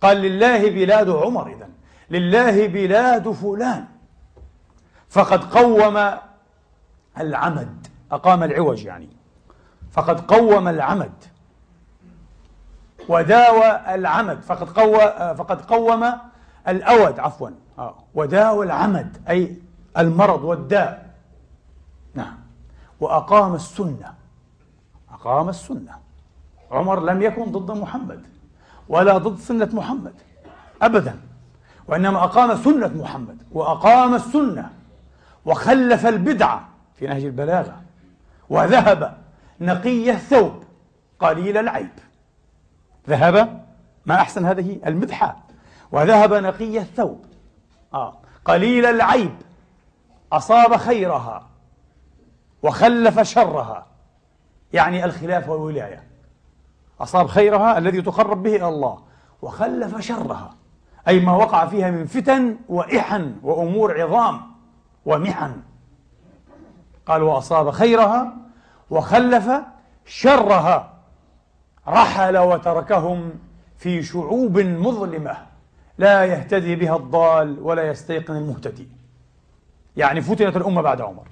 قال 0.02 0.18
لله 0.18 0.70
بلاد 0.70 1.10
عمر 1.10 1.48
إذا 1.48 1.70
لله 2.10 2.68
بلاد 2.68 3.32
فلان. 3.32 3.86
فقد 5.10 5.44
قوم 5.44 6.18
العمد. 7.20 7.88
أقام 8.12 8.44
العوج 8.44 8.86
يعني. 8.86 9.10
فقد 9.92 10.20
قوم 10.20 10.68
العمد. 10.68 11.24
وداوى 13.10 13.82
العمد. 13.96 14.42
فقد 14.42 14.70
قوى 14.70 15.36
فقد 15.36 15.62
قوم 15.62 16.29
الأود 16.70 17.20
عفوا. 17.20 17.50
آه. 17.80 17.96
وداوى 18.16 18.66
العمد 18.66 19.18
أي 19.30 19.56
المرض 19.98 20.44
والداء. 20.44 21.10
نعم. 22.14 22.38
وأقام 23.00 23.56
السنة. 23.56 24.14
أقام 25.12 25.50
السنة. 25.50 25.96
عمر 26.72 27.00
لم 27.00 27.22
يكن 27.22 27.52
ضد 27.52 27.78
محمد 27.78 28.24
ولا 28.90 29.18
ضد 29.18 29.40
سنة 29.40 29.70
محمد 29.74 30.14
أبدا. 30.82 31.20
وإنما 31.88 32.24
أقام 32.24 32.58
سنة 32.58 32.92
محمد 32.96 33.38
وأقام 33.52 34.16
السنة 34.16 34.70
وخلف 35.46 36.06
البدعة 36.06 36.68
في 36.96 37.08
نهج 37.08 37.24
البلاغة 37.26 37.82
وذهب 38.50 39.18
نقي 39.62 40.12
الثوب 40.12 40.64
قليل 41.20 41.58
العيب. 41.58 41.90
ذهب؟ 43.10 43.66
ما 44.06 44.16
أحسن 44.16 44.46
هذه 44.46 44.80
المدحة. 44.86 45.38
وذهب 45.92 46.34
نقي 46.34 46.78
الثوب. 46.78 47.26
آه. 47.94 48.18
قليل 48.46 48.86
العيب. 48.86 49.36
أصاب 50.34 50.76
خيرها. 50.76 51.48
وخلف 52.64 53.20
شرها. 53.20 53.86
يعني 54.74 55.06
الخلافة 55.06 55.52
والولاية 55.52 56.04
أصاب 57.02 57.28
خيرها 57.28 57.78
الذي 57.78 58.02
تقرب 58.02 58.44
به 58.44 58.56
إلى 58.56 58.68
الله. 58.68 59.00
وخلف 59.42 60.00
شرها. 60.00 60.56
أي 61.08 61.20
ما 61.20 61.36
وقع 61.36 61.66
فيها 61.66 61.92
من 61.92 62.06
فتن 62.06 62.58
وإحن 62.70 63.36
وأمور 63.44 64.02
عظام 64.02 64.42
ومحن. 65.06 65.62
قال 67.06 67.24
وأصاب 67.24 67.72
خيرها. 67.72 68.34
وخلف 68.90 69.52
شرها. 70.06 70.94
رحل 71.88 72.38
وتركهم 72.38 73.32
في 73.78 74.04
شعوب 74.04 74.60
مظلمة. 74.60 75.49
لا 76.00 76.26
يهتدي 76.26 76.76
بها 76.76 76.96
الضال 76.96 77.60
ولا 77.60 77.88
يستيقن 77.88 78.36
المهتدي. 78.36 78.88
يعني 79.98 80.22
فتنت 80.22 80.58
الأمة 80.58 80.82
بعد 80.82 81.02
عمر. 81.02 81.28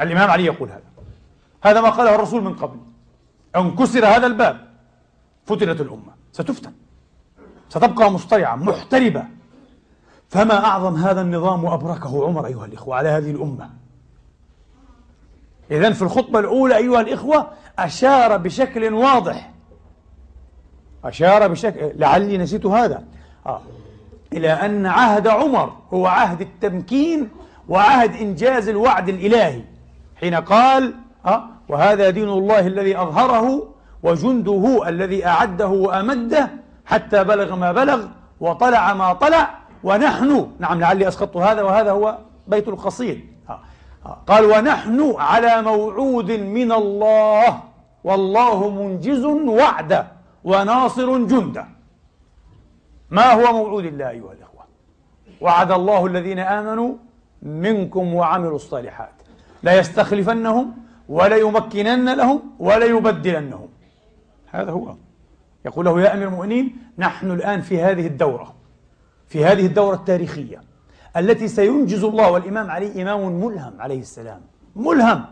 الإمام 0.00 0.30
علي 0.30 0.44
يقول 0.44 0.68
هذا. 0.68 0.82
هذا 1.64 1.80
ما 1.80 1.90
قاله 1.90 2.14
الرسول 2.14 2.42
من 2.42 2.54
قبل. 2.54 2.78
انكسر 3.56 4.06
هذا 4.06 4.26
الباب 4.26 4.60
فتنت 5.46 5.80
الأمة. 5.80 6.12
ستفتن. 6.32 6.72
ستبقى 7.68 8.10
مصطرعة 8.10 8.56
محتربة. 8.56 9.24
فما 10.28 10.64
أعظم 10.64 10.96
هذا 10.96 11.20
النظام 11.20 11.64
وأبركه 11.64 12.26
عمر 12.26 12.46
أيها 12.46 12.64
الإخوة 12.64 12.96
على 12.96 13.08
هذه 13.08 13.30
الأمة؟ 13.30 13.70
إذن 15.70 15.92
في 15.92 16.02
الخطبة 16.02 16.38
الأولى 16.38 16.76
أيها 16.76 17.00
الإخوة 17.00 17.50
أشار 17.78 18.36
بشكل 18.36 18.94
واضح. 18.94 19.52
أشار 21.04 21.48
بشكل 21.48 21.92
لعلي 21.94 22.38
نسيت 22.38 22.66
هذا. 22.66 23.04
آه. 23.46 23.60
إلى 24.32 24.52
أن 24.52 24.86
عهد 24.86 25.28
عمر 25.28 25.72
هو 25.92 26.06
عهد 26.06 26.40
التمكين 26.40 27.28
وعهد 27.68 28.16
إنجاز 28.16 28.68
الوعد 28.68 29.08
الإلهي. 29.08 29.62
حين 30.20 30.34
قال 30.34 30.94
آه 31.26 31.44
وهذا 31.68 32.10
دين 32.10 32.28
الله 32.28 32.66
الذي 32.66 32.98
أظهره 32.98 33.68
وجنده 34.02 34.88
الذي 34.88 35.26
أعده 35.26 35.66
وأمده 35.66 36.50
حتى 36.86 37.24
بلغ 37.24 37.56
ما 37.56 37.72
بلغ 37.72 38.06
وطلع 38.40 38.94
ما 38.94 39.12
طلع 39.12 39.50
ونحن 39.84 40.50
نعم 40.58 40.80
لعلي 40.80 41.08
أسقطت 41.08 41.36
هذا 41.36 41.62
وهذا 41.62 41.90
هو 41.90 42.18
بيت 42.46 42.68
القصيد. 42.68 43.24
قال 44.26 44.44
ونحن 44.44 45.14
على 45.18 45.62
موعود 45.62 46.32
من 46.32 46.72
الله 46.72 47.60
والله 48.04 48.70
منجز 48.70 49.24
وعده 49.24 50.06
وناصر 50.44 51.18
جنده. 51.18 51.75
ما 53.10 53.32
هو 53.32 53.52
موعود 53.52 53.84
الله 53.84 54.10
أيها 54.10 54.32
الإخوة؟ 54.32 54.64
وعد 55.40 55.72
الله 55.72 56.06
الذين 56.06 56.38
آمنوا 56.38 56.94
منكم 57.42 58.14
وعملوا 58.14 58.56
الصالحات. 58.56 59.14
لا 59.62 59.78
يستخلفنهم 59.78 60.72
ولا 61.08 61.36
يمكنن 61.36 62.14
لهم 62.14 62.42
ولا 62.58 62.84
يبدلنهم 62.84 63.68
هذا 64.50 64.70
هو. 64.70 64.94
يقول 65.64 65.84
له 65.84 66.00
يا 66.00 66.14
أمير 66.14 66.28
المؤمنين 66.28 66.76
نحن 66.98 67.30
الآن 67.30 67.60
في 67.60 67.82
هذه 67.82 68.06
الدورة 68.06 68.54
في 69.28 69.44
هذه 69.44 69.66
الدورة 69.66 69.94
التاريخية 69.94 70.62
التي 71.16 71.48
سينجز 71.48 72.04
الله 72.04 72.30
والإمام 72.30 72.70
علي 72.70 73.02
إمام 73.02 73.44
ملهم 73.44 73.80
عليه 73.80 74.00
السلام. 74.00 74.40
ملهم. 74.76 75.24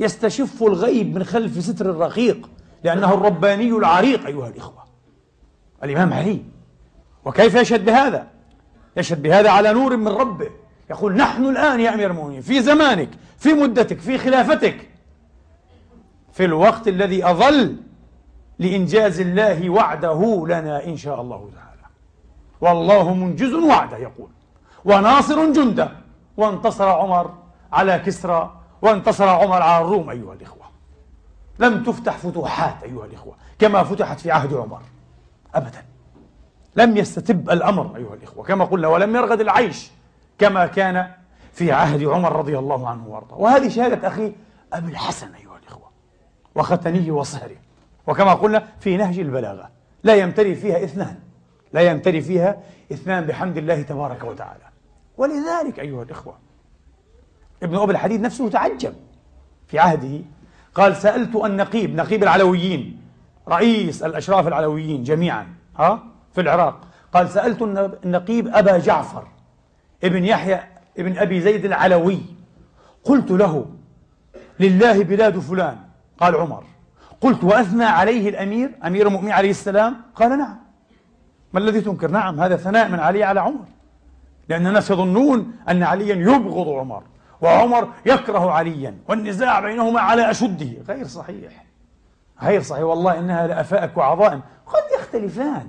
يستشف 0.00 0.62
الغيب 0.62 1.14
من 1.14 1.24
خلف 1.24 1.64
ستر 1.64 1.90
الرقيق 1.90 2.50
لأنه 2.84 3.14
الرباني 3.14 3.70
العريق 3.70 4.26
أيها 4.26 4.48
الإخوة. 4.48 4.84
الإمام 5.84 6.12
علي. 6.12 6.42
وكيف 7.24 7.54
يشهد 7.54 7.84
بهذا؟ 7.84 8.26
يشهد 8.96 9.22
بهذا 9.22 9.50
على 9.50 9.72
نور 9.72 9.96
من 9.96 10.08
ربه. 10.08 10.50
يقول 10.90 11.16
نحن 11.16 11.44
الآن 11.44 11.80
يا 11.80 11.94
أمير 11.94 12.10
المؤمنين 12.10 12.40
في 12.40 12.62
زمانك 12.62 13.08
في 13.38 13.52
مدتك 13.52 13.98
في 13.98 14.18
خلافتك 14.18 14.88
في 16.32 16.44
الوقت 16.44 16.88
الذي 16.88 17.26
أظل 17.26 17.76
لإنجاز 18.58 19.20
الله 19.20 19.70
وعده 19.70 20.44
لنا 20.48 20.84
إن 20.84 20.96
شاء 20.96 21.20
الله 21.20 21.50
تعالى. 21.54 21.82
والله 22.60 23.14
منجز 23.14 23.52
وعده 23.52 23.96
يقول. 23.96 24.28
وناصر 24.84 25.52
جنده. 25.52 25.90
وانتصر 26.36 26.88
عمر 26.88 27.34
على 27.72 27.98
كسرى 27.98 28.56
وانتصر 28.82 29.28
عمر 29.28 29.62
على 29.62 29.84
الروم 29.84 30.10
أيها 30.10 30.32
الإخوة. 30.32 30.64
لم 31.58 31.82
تفتح 31.82 32.16
فتوحات 32.16 32.82
أيها 32.82 33.04
الإخوة 33.04 33.34
كما 33.58 33.82
فتحت 33.82 34.20
في 34.20 34.30
عهد 34.30 34.54
عمر. 34.54 34.80
أبدا. 35.54 35.82
لم 36.76 36.96
يستتب 36.96 37.50
الأمر 37.50 37.96
أيها 37.96 38.14
الإخوة 38.14 38.44
كما 38.44 38.64
قلنا 38.64 38.88
ولم 38.88 39.16
يرغد 39.16 39.40
العيش 39.40 39.90
كما 40.38 40.66
كان 40.66 41.10
في 41.52 41.72
عهد 41.72 42.02
عمر 42.04 42.36
رضي 42.36 42.58
الله 42.58 42.88
عنه 42.88 43.08
وأرضاه. 43.08 43.38
وهذه 43.38 43.68
شهادة 43.68 44.08
أخي 44.08 44.32
أبي 44.72 44.90
الحسن 44.92 45.34
أيها 45.34 45.58
الإخوة 45.62 45.90
وختنيه 46.54 47.12
وصهره. 47.12 47.56
وكما 48.06 48.34
قلنا 48.34 48.68
في 48.80 48.96
نهج 48.96 49.18
البلاغة 49.18 49.70
لا 50.02 50.14
يمتري 50.14 50.54
فيها 50.54 50.84
إثنان 50.84 51.18
لا 51.72 51.80
يمتري 51.80 52.20
فيها 52.20 52.56
إثنان 52.92 53.24
بحمد 53.24 53.56
الله 53.56 53.82
تبارك 53.82 54.24
وتعالى. 54.24 54.64
ولذلك 55.16 55.80
أيها 55.80 56.02
الإخوة 56.02 56.34
ابن 57.62 57.76
أبي 57.76 57.92
الحديد 57.92 58.20
نفسه 58.20 58.48
تعجب 58.48 58.94
في 59.66 59.78
عهده 59.78 60.20
قال 60.74 60.96
سألت 60.96 61.36
النقيب 61.36 61.94
نقيب 61.96 62.22
العلويين 62.22 63.00
رئيس 63.48 64.02
الأشراف 64.02 64.48
العلويين 64.48 65.02
جميعا 65.02 65.46
ها؟ 65.78 66.13
في 66.34 66.40
العراق. 66.40 66.80
قال 67.12 67.28
سألت 67.28 67.62
النقيب 68.04 68.48
أبا 68.48 68.78
جعفر 68.78 69.26
ابن 70.04 70.24
يحيى 70.24 70.60
ابن 70.98 71.18
أبي 71.18 71.40
زيد 71.40 71.64
العلوي. 71.64 72.18
قلت 73.04 73.30
له 73.30 73.66
لله 74.60 75.04
بلاد 75.04 75.38
فلان 75.38 75.76
قال 76.20 76.36
عمر. 76.36 76.64
قلت 77.20 77.44
وأثنى 77.44 77.84
عليه 77.84 78.28
الأمير 78.28 78.70
أمير 78.86 79.06
المؤمنين 79.06 79.32
عليه 79.32 79.50
السلام؟ 79.50 79.96
قال 80.14 80.38
نعم. 80.38 80.58
ما 81.52 81.60
الذي 81.60 81.80
تنكر؟ 81.80 82.10
نعم 82.10 82.40
هذا 82.40 82.56
ثناء 82.56 82.88
من 82.88 83.00
علي 83.00 83.24
على 83.24 83.40
عمر. 83.40 83.64
لأن 84.48 84.66
الناس 84.66 84.90
يظنون 84.90 85.52
أن 85.68 85.82
عليا 85.82 86.14
يبغض 86.14 86.68
عمر 86.68 87.02
وعمر 87.40 87.88
يكره 88.06 88.50
عليا 88.50 88.98
والنزاع 89.08 89.60
بينهما 89.60 90.00
على 90.00 90.30
أشده. 90.30 90.82
غير 90.88 91.06
صحيح. 91.06 91.64
غير 92.42 92.62
صحيح. 92.62 92.82
والله 92.82 93.18
إنها 93.18 93.46
لأفائك 93.46 93.96
وعظائم. 93.96 94.40
قد 94.66 94.82
يختلفان. 94.98 95.66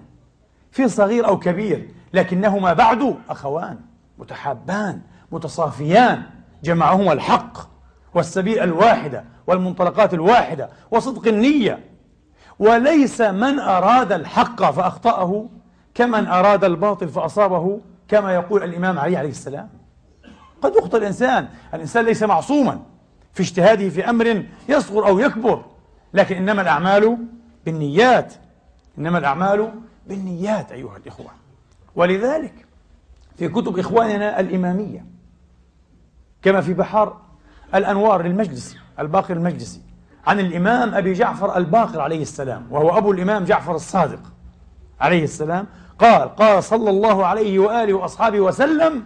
في 0.76 0.88
صغير 0.88 1.28
أو 1.28 1.40
كبير 1.40 1.88
لكنهما 2.14 2.74
بعد 2.74 3.16
أخوان 3.30 3.78
متحابان 4.18 5.02
متصافيان 5.32 6.24
جمعهما 6.64 7.14
الحق 7.14 7.58
والسبيل 8.14 8.60
الواحدة 8.60 9.24
والمنطلقات 9.48 10.14
الواحدة 10.14 10.70
وصدق 10.92 11.28
النية. 11.28 11.80
وليس 12.60 13.22
من 13.22 13.60
أراد 13.60 14.12
الحق 14.12 14.72
فأخطأه 14.72 15.50
كمن 15.94 16.28
أراد 16.28 16.64
الباطل 16.64 17.08
فأصابه 17.08 17.80
كما 18.08 18.34
يقول 18.34 18.64
الإمام 18.64 19.00
علي 19.00 19.18
عليه 19.18 19.30
السلام. 19.30 19.70
قد 20.62 20.76
يخطئ 20.76 20.98
الإنسان 20.98 21.48
الإنسان 21.74 22.06
ليس 22.06 22.24
معصوما 22.24 22.80
في 23.34 23.44
اجتهاده 23.44 23.90
في 23.90 24.10
أمر 24.10 24.44
يصغر 24.70 25.08
أو 25.08 25.20
يكبر 25.20 25.66
لكن 26.14 26.36
إنما 26.36 26.62
الأعمال 26.62 27.18
بالنيات 27.66 28.34
إنما 28.98 29.18
الأعمال 29.18 29.72
بالنيات 30.08 30.72
أيها 30.72 30.98
الإخوة. 30.98 31.32
ولذلك 31.96 32.66
في 33.38 33.50
كتب 33.50 33.80
إخواننا 33.80 34.40
الإمامية 34.40 35.06
كما 36.42 36.62
في 36.62 36.74
بحار 36.74 37.18
الأنوار 37.76 38.22
للمجلسي 38.22 38.78
الباقر 39.00 39.34
المجلسي 39.34 39.82
عن 40.28 40.40
الإمام 40.40 40.96
أبي 40.96 41.14
جعفر 41.14 41.58
الباقر 41.58 42.02
عليه 42.02 42.22
السلام 42.22 42.68
وهو 42.72 42.98
أبو 42.98 43.12
الإمام 43.12 43.44
جعفر 43.44 43.76
الصادق 43.76 44.20
عليه 45.02 45.24
السلام 45.24 45.68
قال 46.00 46.36
قال 46.36 46.64
صلى 46.64 46.90
الله 46.90 47.26
عليه 47.26 47.60
وآله 47.60 47.94
وأصحابه 47.94 48.40
وسلم 48.40 49.04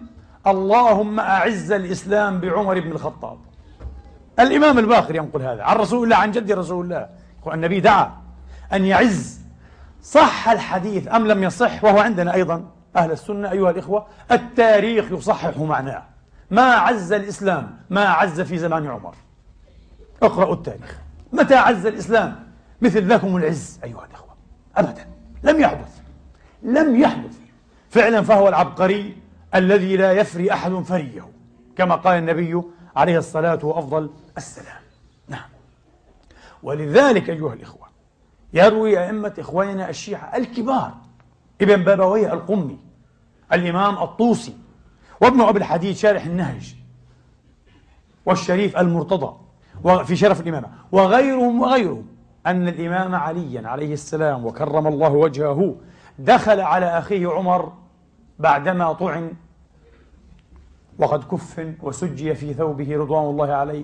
اللهم 0.48 1.20
أعز 1.20 1.72
الإسلام 1.72 2.40
بعمر 2.40 2.80
بن 2.80 2.92
الخطاب. 2.92 3.38
الإمام 4.40 4.80
الباقر 4.80 5.16
ينقل 5.16 5.42
هذا 5.42 5.64
عن 5.64 5.78
رسول 5.78 6.04
الله 6.04 6.16
عن 6.16 6.32
جد 6.32 6.52
رسول 6.52 6.86
الله. 6.86 7.10
النبي 7.54 7.80
دعا 7.80 8.12
أن 8.74 8.86
يعز 8.86 9.39
صح 10.04 10.50
الحديث 10.50 11.08
أم 11.08 11.28
لم 11.28 11.44
يصح؟ 11.44 11.84
وهو 11.84 12.00
عندنا 12.00 12.34
أيضا 12.34 12.66
أهل 12.96 13.12
السنة 13.12 13.52
أيها 13.52 13.72
الإخوة 13.72 14.08
التاريخ 14.32 15.12
يصحح 15.12 15.58
معناه. 15.58 16.04
ما 16.52 16.74
عز 16.74 17.14
الإسلام 17.14 17.78
ما 17.90 18.10
عز 18.10 18.42
في 18.42 18.58
زمان 18.58 18.88
عمر. 18.88 19.16
اقرأوا 20.24 20.54
التاريخ. 20.54 20.98
متى 21.34 21.56
عز 21.56 21.86
الإسلام؟ 21.86 22.50
مثل 22.82 23.10
لكم 23.10 23.38
العز 23.38 23.80
أيها 23.84 24.06
الإخوة. 24.06 24.36
أبدا. 24.78 25.08
لم 25.44 25.60
يحدث. 25.60 26.00
لم 26.64 27.00
يحدث. 27.02 27.38
فعلا 27.90 28.22
فهو 28.22 28.50
العبقري 28.50 29.18
الذي 29.56 29.98
لا 29.98 30.12
يفري 30.12 30.54
أحد 30.54 30.72
فريه 30.72 31.30
كما 31.78 31.96
قال 31.96 32.18
النبي 32.18 32.62
عليه 32.96 33.18
الصلاة 33.18 33.60
وأفضل 33.64 34.10
السلام 34.38 34.82
نعم. 35.28 35.50
ولذلك 36.64 37.30
أيها 37.30 37.54
الإخوة 37.54 37.89
يروي 38.54 39.00
أئمة 39.00 39.34
إخواننا 39.40 39.90
الشيعة 39.90 40.36
الكبار 40.38 40.94
ابن 41.62 41.84
بابويه 41.84 42.34
القمي 42.34 42.80
الإمام 43.54 43.98
الطوسي 44.04 44.58
وابن 45.22 45.42
أبي 45.42 45.60
الحديد 45.60 45.96
شارح 45.96 46.26
النهج 46.26 46.76
والشريف 48.26 48.78
المرتضى 48.78 49.36
في 50.06 50.16
شرف 50.16 50.42
الإمامة 50.42 50.68
وغيرهم 50.92 51.62
وغيرهم 51.62 52.06
أن 52.48 52.68
الإمام 52.68 53.16
عليا 53.16 53.68
عليه 53.68 53.94
السلام 53.94 54.46
وكرم 54.46 54.88
الله 54.88 55.12
وجهه 55.12 55.76
دخل 56.20 56.60
على 56.60 56.86
أخيه 56.86 57.28
عمر 57.28 57.74
بعدما 58.40 58.94
طعن 58.94 59.34
وقد 61.00 61.24
كف 61.24 61.74
وسجي 61.82 62.36
في 62.36 62.54
ثوبه 62.54 62.98
رضوان 62.98 63.24
الله 63.24 63.54
عليه 63.54 63.84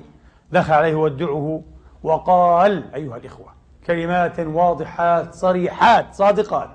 دخل 0.51 0.73
عليه 0.73 0.89
يودعه 0.89 1.62
وقال 2.04 2.93
أيها 2.93 3.17
الإخوة 3.17 3.47
كلمات 3.86 4.39
واضحات 4.39 5.34
صريحات 5.34 6.13
صادقات. 6.13 6.69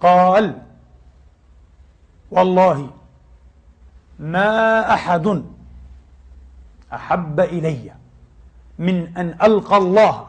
قال 0.00 0.58
والله 2.30 2.90
ما 4.18 4.94
أحد 4.94 5.42
أحب 6.92 7.40
إلي 7.40 7.92
من 8.78 9.16
أن 9.16 9.36
ألقى 9.42 9.76
الله 9.76 10.26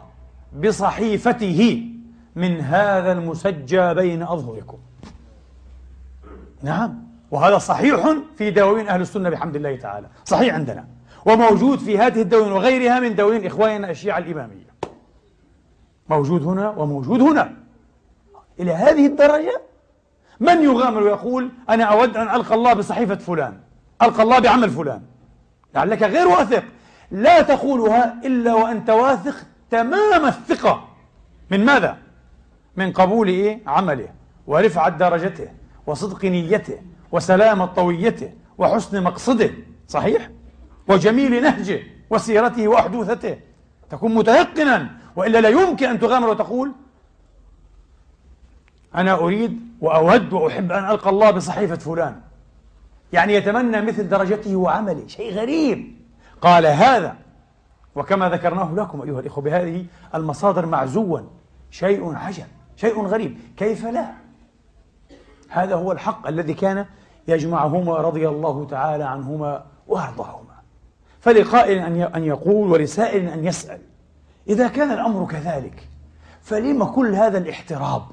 بصحيفته 0.64 1.90
من 2.36 2.60
هذا 2.62 3.12
المسجى 3.12 3.94
بين 3.94 4.24
أظهركم. 4.24 4.78
نعم 6.62 7.04
وهذا 7.32 7.58
صحيح 7.58 8.16
في 8.38 8.52
دواوين 8.52 8.88
أهل 8.88 9.02
السنة 9.02 9.30
بحمد 9.30 9.56
الله 9.56 9.76
تعالى 9.76 10.08
صحيح 10.26 10.54
عندنا 10.54 10.86
وموجود 11.26 11.80
في 11.80 11.98
هذه 11.98 12.22
الدواوين 12.22 12.52
وغيرها 12.52 13.00
من 13.00 13.16
دواوين 13.16 13.46
إخواننا 13.46 13.90
الشيعة 13.90 14.18
الإمامية. 14.18 14.73
موجود 16.10 16.44
هنا 16.44 16.70
وموجود 16.70 17.22
هنا 17.22 17.54
إلى 18.60 18.72
هذه 18.72 19.06
الدرجة 19.06 19.62
من 20.40 20.64
يغامر 20.64 21.04
ويقول 21.04 21.52
أنا 21.70 21.84
أود 21.84 22.18
أن 22.18 22.36
ألقى 22.36 22.56
الله 22.56 22.74
بصحيفة 22.74 23.16
فلان 23.16 23.58
ألقى 24.02 24.24
الله 24.24 24.40
بعمل 24.40 24.70
فلان 24.70 25.02
لعلك 25.76 26.04
غير 26.04 26.28
واثق 26.28 26.64
لا 27.12 27.42
تقولها 27.42 28.16
إلا 28.26 28.54
وأنت 28.54 28.90
واثق 28.90 29.36
تمام 29.72 30.26
الثقة 30.26 30.88
من 31.52 31.66
ماذا؟ 31.66 31.98
من 32.76 32.92
قبول 32.92 33.28
إيه؟ 33.28 33.60
عمله 33.68 34.08
ورفعة 34.48 34.90
درجته 34.90 35.48
وصدق 35.88 36.26
نيته 36.26 36.78
وسلامة 37.12 37.66
طويته 37.66 38.32
وحسن 38.58 39.04
مقصده 39.04 39.50
صحيح؟ 39.88 40.30
وجميل 40.88 41.44
نهجه 41.44 41.80
وسيرته 42.10 42.68
وأحدوثته 42.68 43.38
تكون 43.90 44.16
متيقنا 44.16 44.90
وإلا 45.16 45.42
لا 45.42 45.50
يمكن 45.50 45.90
أن 45.90 46.00
تغامر 46.00 46.30
وتقول 46.30 46.72
أنا 48.96 49.14
أريد 49.14 49.60
وأود 49.82 50.34
وأحب 50.34 50.72
أن 50.72 50.86
ألقى 50.86 51.10
الله 51.10 51.32
بصحيفة 51.32 51.76
فلان. 51.76 52.22
يعني 53.14 53.34
يتمنى 53.34 53.82
مثل 53.82 54.10
درجته 54.10 54.56
وعمله. 54.56 55.08
شيء 55.08 55.34
غريب. 55.34 55.96
قال 56.42 56.66
هذا 56.66 57.16
وكما 57.96 58.30
ذكرناه 58.30 58.74
لكم 58.76 59.02
أيها 59.02 59.20
الإخوة 59.20 59.44
بهذه 59.44 59.86
المصادر 60.16 60.66
معزوا. 60.66 61.20
شيء 61.72 62.16
عجب. 62.16 62.48
شيء 62.76 63.02
غريب. 63.02 63.38
كيف 63.58 63.86
لا؟ 63.86 64.12
هذا 65.50 65.76
هو 65.76 65.92
الحق 65.92 66.28
الذي 66.28 66.54
كان 66.54 66.86
يجمعهما 67.28 67.98
رضي 67.98 68.30
الله 68.30 68.68
تعالى 68.70 69.04
عنهما 69.04 69.66
وأرضاهما. 69.88 70.54
فلقائل 71.22 71.78
أن 72.16 72.24
يقول 72.24 72.72
ولسائل 72.72 73.28
أن 73.28 73.46
يسأل. 73.46 73.82
إذا 74.50 74.68
كان 74.68 74.92
الأمر 74.92 75.26
كذلك 75.26 75.88
فلما 76.42 76.86
كل 76.86 77.16
هذا 77.16 77.38
الاحتراب 77.38 78.04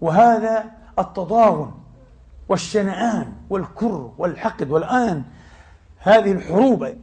وهذا 0.00 0.64
التضاغن 0.98 1.70
والشنآن 2.48 3.32
والكر 3.50 4.10
والحقد 4.18 4.70
والآن 4.70 5.22
هذه 5.98 6.32
الحروب 6.32 6.94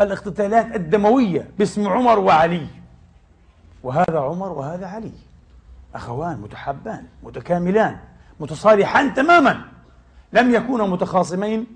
الاقتتالات 0.00 0.76
الدموية 0.76 1.50
باسم 1.58 1.88
عمر 1.88 2.18
وعلي 2.18 2.66
وهذا 3.82 4.18
عمر 4.18 4.52
وهذا 4.52 4.86
علي 4.86 5.12
أخوان 5.94 6.40
متحابان 6.40 7.04
متكاملان 7.22 7.96
متصالحان 8.40 9.14
تماما 9.14 9.64
لم 10.32 10.54
يكونا 10.54 10.86
متخاصمين 10.86 11.66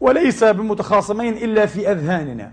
وليس 0.00 0.44
بمتخاصمين 0.44 1.36
إلا 1.36 1.66
في 1.66 1.92
أذهاننا 1.92 2.52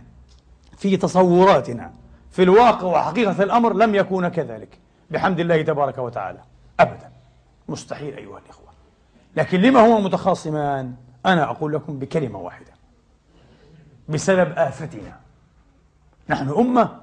في 0.77 0.97
تصوراتنا. 0.97 1.91
في 2.31 2.43
الواقع 2.43 2.83
وحقيقة 2.83 3.43
الأمر 3.43 3.73
لم 3.73 3.95
يكون 3.95 4.27
كذلك. 4.27 4.79
بحمد 5.11 5.39
الله 5.39 5.61
تبارك 5.61 5.97
وتعالى. 5.97 6.39
أبدا. 6.79 7.09
مستحيل 7.69 8.17
أيها 8.17 8.39
الإخوة. 8.39 8.69
لكن 9.35 9.61
لما 9.61 9.85
هما 9.87 9.99
متخاصمان؟ 9.99 10.93
أنا 11.25 11.43
أقول 11.43 11.73
لكم 11.73 11.99
بكلمة 11.99 12.39
واحدة. 12.39 12.71
بسبب 14.09 14.53
آفتنا. 14.57 15.19
نحن 16.29 16.49
أمة 16.49 16.99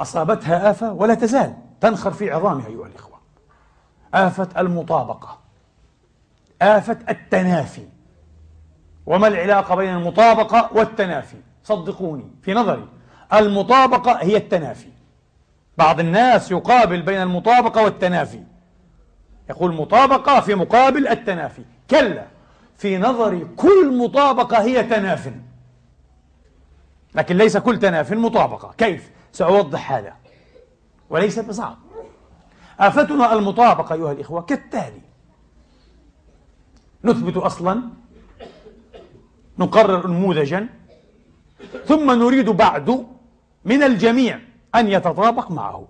أصابتها 0.00 0.70
آفة 0.70 0.92
ولا 0.92 1.14
تزال 1.14 1.54
تنخر 1.80 2.10
في 2.10 2.30
عظامها 2.30 2.66
أيها 2.66 2.86
الإخوة. 2.86 3.18
آفة 4.14 4.48
المطابقة. 4.58 5.38
آفة 6.62 6.98
التنافي. 7.08 7.86
وما 9.06 9.26
العلاقة 9.28 9.74
بين 9.74 9.94
المطابقة 9.94 10.70
والتنافي؟ 10.74 11.36
صدقوني. 11.64 12.30
في 12.42 12.54
نظري 12.54 12.88
المطابقة 13.32 14.12
هي 14.12 14.36
التنافي. 14.36 14.88
بعض 15.78 16.00
الناس 16.00 16.50
يقابل 16.50 17.02
بين 17.02 17.22
المطابقة 17.22 17.84
والتنافي. 17.84 18.42
يقول 19.50 19.74
مطابقة 19.74 20.40
في 20.40 20.54
مقابل 20.54 21.08
التنافي. 21.08 21.62
كلا 21.90 22.26
في 22.76 22.98
نظري 22.98 23.46
كل 23.56 23.98
مطابقة 23.98 24.62
هي 24.62 24.82
تناف. 24.82 25.32
لكن 27.14 27.36
ليس 27.36 27.56
كل 27.56 27.78
تناف 27.78 28.12
مطابقة. 28.12 28.74
كيف؟ 28.78 29.10
سأوضح 29.32 29.92
هذا. 29.92 30.14
وليس 31.10 31.38
بصعب. 31.38 31.76
آفتنا 32.80 33.32
المطابقة 33.32 33.94
أيها 33.94 34.12
الإخوة 34.12 34.42
كالتالي. 34.42 35.00
نثبت 37.04 37.36
أصلا. 37.36 37.82
نقرر 39.58 40.06
نموذجا. 40.06 40.68
ثم 41.86 42.10
نريد 42.10 42.50
بعد 42.50 43.06
من 43.64 43.82
الجميع 43.82 44.40
أن 44.74 44.88
يتطابق 44.88 45.50
معه. 45.50 45.86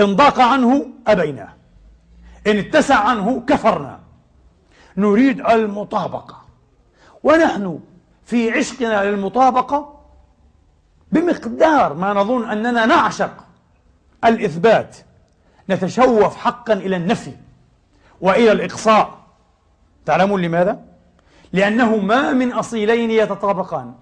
إن 0.00 0.16
ضاق 0.16 0.40
عنه 0.40 0.86
أبيناه 1.06 1.54
إن 2.46 2.58
اتسع 2.58 2.98
عنه 2.98 3.42
كفرنا. 3.46 4.00
نريد 4.96 5.40
المطابقة. 5.40 6.42
ونحن 7.22 7.80
في 8.24 8.50
عشقنا 8.50 9.04
للمطابقة 9.04 10.00
بمقدار 11.12 11.94
ما 11.94 12.12
نظن 12.12 12.50
أننا 12.50 12.86
نعشق 12.86 13.44
الإثبات. 14.24 14.96
نتشوف 15.70 16.36
حقا 16.36 16.72
إلى 16.72 16.96
النفي 16.96 17.32
وإلى 18.20 18.52
الإقصاء. 18.52 19.18
تعلمون 20.06 20.42
لماذا؟ 20.42 20.84
لأنه 21.52 21.96
ما 21.96 22.32
من 22.32 22.52
أصيلين 22.52 23.10
يتطابقان. 23.10 23.94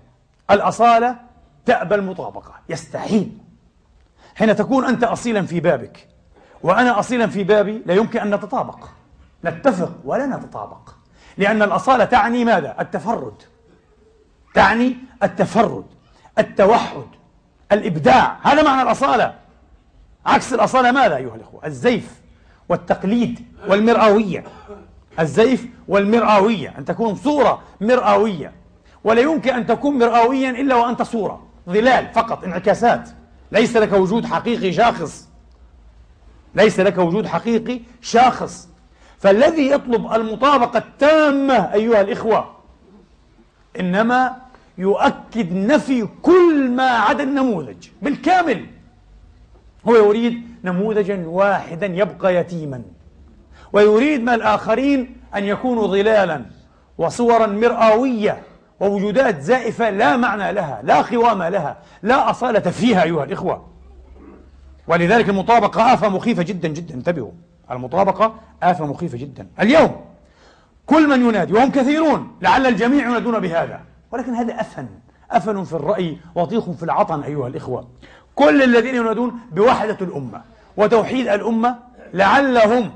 الأصالة 0.50 1.25
تأبى 1.66 1.94
المطابقة. 1.94 2.54
يستحيل. 2.68 3.38
حين 4.34 4.56
تكون 4.56 4.84
أنت 4.84 5.04
أصيلا 5.04 5.46
في 5.46 5.60
بابك 5.60 6.08
وأنا 6.62 6.98
أصيلا 6.98 7.26
في 7.26 7.44
بابي 7.44 7.82
لا 7.86 7.94
يمكن 7.94 8.20
أن 8.20 8.34
نتطابق. 8.34 8.88
نتفق 9.44 9.92
ولا 10.04 10.26
نتطابق. 10.26 10.90
لأن 11.38 11.62
الأصالة 11.62 12.04
تعني 12.04 12.44
ماذا؟ 12.44 12.76
التفرد. 12.80 13.42
تعني 14.54 14.96
التفرد 15.22 15.84
التوحد 16.38 17.06
الإبداع. 17.72 18.38
هذا 18.42 18.62
معنى 18.62 18.82
الأصالة. 18.82 19.34
عكس 20.26 20.52
الأصالة 20.52 20.90
ماذا 20.90 21.16
أيها 21.16 21.34
الأخوة؟ 21.34 21.66
الزيف 21.66 22.20
والتقليد 22.68 23.46
والمرآوية. 23.68 24.44
الزيف 25.20 25.66
والمرآوية. 25.88 26.74
أن 26.78 26.84
تكون 26.84 27.14
صورة 27.14 27.62
مرآوية. 27.80 28.52
ولا 29.04 29.20
يمكن 29.20 29.54
أن 29.54 29.66
تكون 29.66 29.98
مرآويا 29.98 30.50
إلا 30.50 30.74
وأنت 30.74 31.02
صورة. 31.02 31.45
ظلال 31.68 32.08
فقط 32.14 32.44
انعكاسات. 32.44 33.08
ليس 33.52 33.76
لك 33.76 33.92
وجود 33.92 34.26
حقيقي 34.26 34.72
شاخص. 34.72 35.28
ليس 36.54 36.80
لك 36.80 36.98
وجود 36.98 37.26
حقيقي 37.26 37.80
شاخص. 38.00 38.68
فالذي 39.18 39.70
يطلب 39.70 40.12
المطابقة 40.12 40.78
التامة 40.78 41.72
أيها 41.74 42.00
الإخوة 42.00 42.56
إنما 43.80 44.36
يؤكد 44.78 45.52
نفي 45.52 46.08
كل 46.22 46.70
ما 46.70 46.88
عدا 46.90 47.22
النموذج 47.22 47.88
بالكامل. 48.02 48.66
هو 49.88 49.96
يريد 49.96 50.42
نموذجا 50.64 51.26
واحدا 51.26 51.86
يبقى 51.86 52.34
يتيما 52.34 52.82
ويريد 53.72 54.20
من 54.22 54.28
الآخرين 54.28 55.16
أن 55.34 55.44
يكونوا 55.44 55.86
ظلالا 55.86 56.44
وصورا 56.98 57.46
مرآوية 57.46 58.42
ووجودات 58.80 59.40
زائفة 59.40 59.90
لا 59.90 60.16
معنى 60.16 60.52
لها 60.52 60.80
لا 60.82 61.02
قوام 61.02 61.42
لها 61.42 61.76
لا 62.02 62.30
أصالة 62.30 62.70
فيها 62.70 63.02
أيها 63.02 63.24
الإخوة. 63.24 63.66
ولذلك 64.88 65.28
المطابقة 65.28 65.94
آفة 65.94 66.08
مخيفة 66.08 66.42
جدا 66.42 66.68
جدا. 66.68 66.94
انتبهوا 66.94 67.30
المطابقة 67.70 68.34
آفة 68.62 68.86
مخيفة 68.86 69.18
جدا. 69.18 69.46
اليوم 69.60 70.04
كل 70.86 71.08
من 71.08 71.28
ينادي 71.28 71.52
وهم 71.52 71.70
كثيرون 71.70 72.36
لعل 72.42 72.66
الجميع 72.66 73.08
ينادون 73.08 73.40
بهذا. 73.40 73.80
ولكن 74.12 74.34
هذا 74.34 74.60
أفن 74.60 74.86
أفن 75.30 75.64
في 75.64 75.72
الرأي 75.72 76.18
وطيخ 76.34 76.70
في 76.70 76.82
العطن 76.82 77.22
أيها 77.22 77.48
الإخوة. 77.48 77.88
كل 78.34 78.62
الذين 78.62 78.94
ينادون 78.94 79.40
بوحدة 79.52 79.98
الأمة 80.00 80.42
وتوحيد 80.76 81.28
الأمة 81.28 81.78
لعلهم 82.14 82.90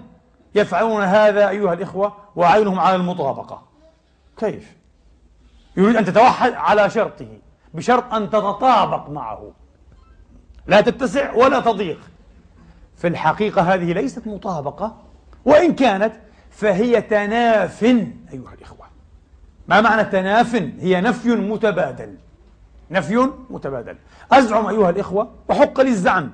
يفعلون 0.55 1.03
هذا 1.03 1.49
أيها 1.49 1.73
الإخوة 1.73 2.13
وعينهم 2.37 2.81
على 2.81 2.97
المطابقة. 2.97 3.63
كيف؟ 4.37 4.80
يريد 5.77 5.97
أن 5.97 6.05
تتوحد 6.05 6.53
على 6.53 6.91
شرطه 6.91 7.39
بشرط 7.75 8.15
أن 8.15 8.31
تتطابق 8.31 9.11
معه. 9.11 9.51
لا 10.67 10.81
تتسع 10.81 11.33
ولا 11.33 11.61
تضيق. 11.61 11.99
في 12.97 13.09
الحقيقة 13.09 13.75
هذه 13.75 13.93
ليست 13.93 14.27
مطابقة 14.27 14.97
وإن 15.45 15.75
كانت 15.75 16.13
فهي 16.51 17.01
تناف 17.01 17.85
أيها 18.33 18.55
الإخوة. 18.59 18.87
ما 19.69 19.81
معنى 19.81 20.05
تناف؟ 20.05 20.55
هي 20.81 21.01
نفي 21.01 21.29
متبادل. 21.29 22.17
نفي 22.91 23.31
متبادل. 23.51 23.97
أزعم 24.33 24.67
أيها 24.67 24.91
الإخوة 24.91 25.31
وحق 25.49 25.81
لي 25.81 25.89
الزعم 25.89 26.31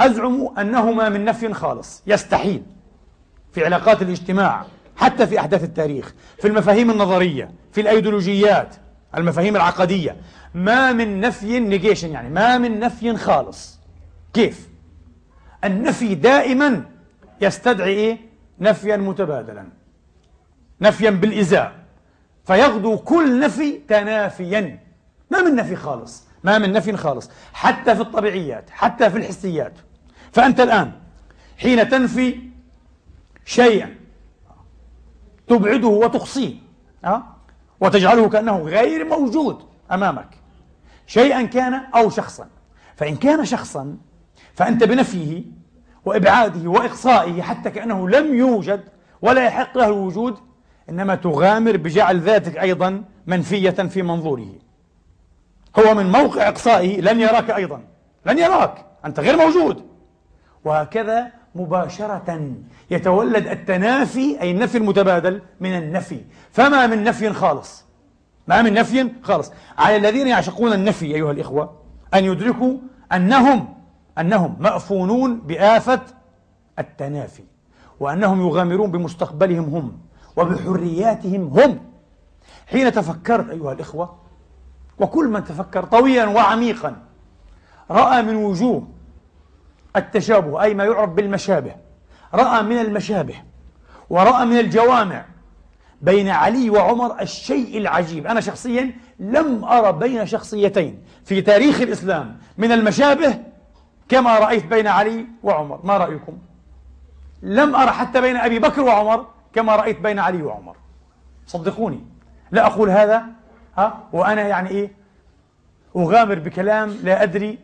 أزعم 0.00 0.48
أنهما 0.58 1.08
من 1.08 1.24
نفي 1.24 1.54
خالص 1.54 2.02
يستحيل 2.06 2.62
في 3.52 3.64
علاقات 3.64 4.02
الاجتماع. 4.02 4.66
حتى 4.96 5.26
في 5.26 5.40
أحداث 5.40 5.64
التاريخ 5.64 6.14
في 6.38 6.48
المفاهيم 6.48 6.90
النظرية 6.90 7.50
في 7.72 7.80
الأيديولوجيات 7.80 8.76
المفاهيم 9.16 9.56
العقدية. 9.56 10.16
ما 10.54 10.92
من 10.92 11.20
نفي 11.20 11.60
نيجيشن 11.60 12.10
يعني 12.10 12.28
ما 12.28 12.58
من 12.58 12.80
نفي 12.80 13.16
خالص. 13.16 13.78
كيف؟ 14.34 14.68
النفي 15.64 16.14
دائما 16.14 16.84
يستدعي 17.40 17.90
إيه؟ 17.90 18.18
نفيا 18.60 18.96
متبادلا. 18.96 19.64
نفيا 20.80 21.10
بالإزاء. 21.10 21.72
فيغدو 22.44 22.98
كل 22.98 23.40
نفي 23.40 23.80
تنافيا. 23.88 24.78
ما 25.30 25.42
من 25.42 25.54
نفي 25.54 25.76
خالص. 25.76 26.24
ما 26.44 26.58
من 26.58 26.72
نفي 26.72 26.96
خالص. 26.96 27.30
حتى 27.52 27.94
في 27.94 28.00
الطبيعيات 28.00 28.70
حتى 28.70 29.10
في 29.10 29.18
الحسيات. 29.18 29.72
فأنت 30.32 30.60
الآن 30.60 30.92
حين 31.58 31.88
تنفي 31.88 32.38
شيئا 33.44 34.01
تبعده 35.46 35.88
وتقصيه 35.88 36.54
أه؟ 37.04 37.22
وتجعله 37.80 38.28
كأنه 38.28 38.58
غير 38.58 39.04
موجود 39.04 39.62
أمامك. 39.92 40.28
شيئا 41.06 41.42
كان 41.42 41.74
أو 41.74 42.10
شخصا. 42.10 42.48
فإن 42.96 43.16
كان 43.16 43.44
شخصا 43.44 43.96
فأنت 44.54 44.84
بنفيه 44.84 45.42
وإبعاده 46.04 46.70
وإقصائه 46.70 47.42
حتى 47.42 47.70
كأنه 47.70 48.08
لم 48.08 48.34
يوجد 48.34 48.80
ولا 49.22 49.44
يحق 49.44 49.78
له 49.78 49.86
الوجود 49.86 50.38
إنما 50.90 51.14
تغامر 51.14 51.76
بجعل 51.76 52.20
ذاتك 52.20 52.58
أيضا 52.58 53.04
منفية 53.26 53.70
في 53.70 54.02
منظوره. 54.02 54.48
هو 55.78 55.94
من 55.94 56.12
موقع 56.12 56.48
إقصائه 56.48 57.00
لن 57.00 57.20
يراك 57.20 57.50
أيضا 57.50 57.84
لن 58.26 58.38
يراك 58.38 58.86
أنت 59.04 59.20
غير 59.20 59.36
موجود. 59.36 59.86
وهكذا 60.64 61.32
مباشرة 61.54 62.52
يتولد 62.90 63.46
التنافي 63.46 64.40
أي 64.40 64.50
النفي 64.50 64.78
المتبادل 64.78 65.42
من 65.60 65.78
النفي. 65.78 66.20
فما 66.50 66.86
من 66.86 67.04
نفي 67.04 67.32
خالص. 67.32 67.84
ما 68.46 68.62
من 68.62 68.74
نفي 68.74 69.10
خالص. 69.22 69.52
على 69.78 69.96
الذين 69.96 70.26
يعشقون 70.26 70.72
النفي 70.72 71.14
أيها 71.14 71.30
الإخوة 71.30 71.72
أن 72.14 72.24
يدركوا 72.24 72.76
أنهم 73.12 73.74
أنهم 74.18 74.56
مأفونون 74.60 75.40
بآفة 75.40 76.00
التنافي 76.78 77.42
وأنهم 78.00 78.40
يغامرون 78.40 78.90
بمستقبلهم 78.90 79.64
هم 79.74 79.98
وبحرياتهم 80.36 81.42
هم. 81.58 81.78
حين 82.66 82.92
تفكرت 82.92 83.50
أيها 83.50 83.72
الإخوة 83.72 84.16
وكل 84.98 85.28
من 85.28 85.44
تفكر 85.44 85.84
طويلا 85.84 86.28
وعميقا 86.28 86.96
رأى 87.90 88.22
من 88.22 88.36
وجوه 88.36 88.88
التشابه 89.96 90.62
أي 90.62 90.74
ما 90.74 90.84
يعرف 90.84 91.10
بالمشابه. 91.10 91.74
رأى 92.34 92.62
من 92.62 92.78
المشابه 92.78 93.34
ورأى 94.10 94.44
من 94.44 94.58
الجوامع 94.58 95.24
بين 96.02 96.28
علي 96.28 96.70
وعمر 96.70 97.20
الشيء 97.20 97.78
العجيب. 97.78 98.26
أنا 98.26 98.40
شخصيا 98.40 98.92
لم 99.18 99.64
أرى 99.64 99.92
بين 99.92 100.26
شخصيتين 100.26 101.02
في 101.24 101.40
تاريخ 101.40 101.80
الإسلام 101.80 102.38
من 102.58 102.72
المشابه 102.72 103.38
كما 104.08 104.38
رأيت 104.38 104.66
بين 104.66 104.86
علي 104.86 105.26
وعمر. 105.42 105.80
ما 105.84 105.96
رأيكم؟ 105.96 106.38
لم 107.42 107.74
أرى 107.76 107.90
حتى 107.90 108.20
بين 108.20 108.36
أبي 108.36 108.58
بكر 108.58 108.82
وعمر 108.82 109.26
كما 109.54 109.76
رأيت 109.76 110.00
بين 110.00 110.18
علي 110.18 110.42
وعمر. 110.42 110.76
صدقوني. 111.46 112.00
لا 112.50 112.66
أقول 112.66 112.90
هذا 112.90 113.24
ها 113.78 114.08
وأنا 114.12 114.42
يعني 114.42 114.70
إيه 114.70 114.92
أغامر 115.96 116.38
بكلام 116.38 116.96
لا 117.02 117.22
أدري 117.22 117.58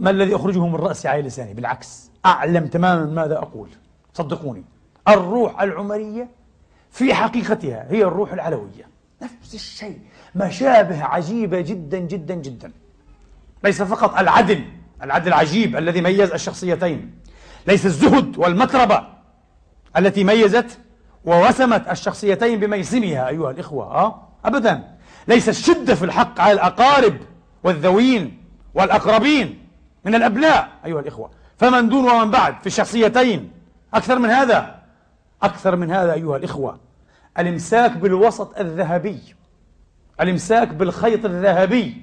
ما 0.00 0.10
الذي 0.10 0.36
أخرجه 0.36 0.66
من 0.66 0.74
رأسي 0.74 1.08
على 1.08 1.22
لساني؟ 1.22 1.54
بالعكس 1.54 2.10
أعلم 2.26 2.66
تماما 2.66 3.04
ماذا 3.04 3.38
أقول. 3.38 3.68
صدقوني 4.14 4.64
الروح 5.08 5.62
العمرية 5.62 6.28
في 6.90 7.14
حقيقتها 7.14 7.86
هي 7.90 8.02
الروح 8.02 8.32
العلوية. 8.32 8.88
نفس 9.22 9.54
الشيء 9.54 9.98
مشابه 10.34 11.04
عجيبة 11.04 11.60
جدا 11.60 11.98
جدا 11.98 12.34
جدا. 12.34 12.72
ليس 13.64 13.82
فقط 13.82 14.18
العدل 14.18 14.64
العدل 15.02 15.28
العجيب 15.28 15.76
الذي 15.76 16.00
ميز 16.00 16.30
الشخصيتين. 16.32 17.14
ليس 17.66 17.86
الزهد 17.86 18.38
والمتربة 18.38 19.06
التي 19.96 20.24
ميزت 20.24 20.78
ووسمت 21.24 21.88
الشخصيتين 21.88 22.60
بميسمها 22.60 23.28
أيها 23.28 23.50
الإخوة. 23.50 23.84
أه؟ 23.84 24.22
أبدا. 24.44 24.96
ليس 25.28 25.48
الشدة 25.48 25.94
في 25.94 26.04
الحق 26.04 26.40
على 26.40 26.52
الأقارب 26.52 27.16
والذوين 27.64 28.42
والأقربين. 28.74 29.59
من 30.04 30.14
الأبناء 30.14 30.68
أيها 30.84 31.00
الإخوة. 31.00 31.30
فمن 31.58 31.88
دون 31.88 32.10
ومن 32.10 32.30
بعد 32.30 32.60
في 32.60 32.66
الشخصيتين. 32.66 33.50
أكثر 33.94 34.18
من 34.18 34.30
هذا؟ 34.30 34.82
أكثر 35.42 35.76
من 35.76 35.90
هذا 35.90 36.12
أيها 36.12 36.36
الإخوة. 36.36 36.78
الإمساك 37.38 37.96
بالوسط 37.96 38.58
الذهبي. 38.58 39.20
الإمساك 40.20 40.68
بالخيط 40.68 41.24
الذهبي. 41.24 42.02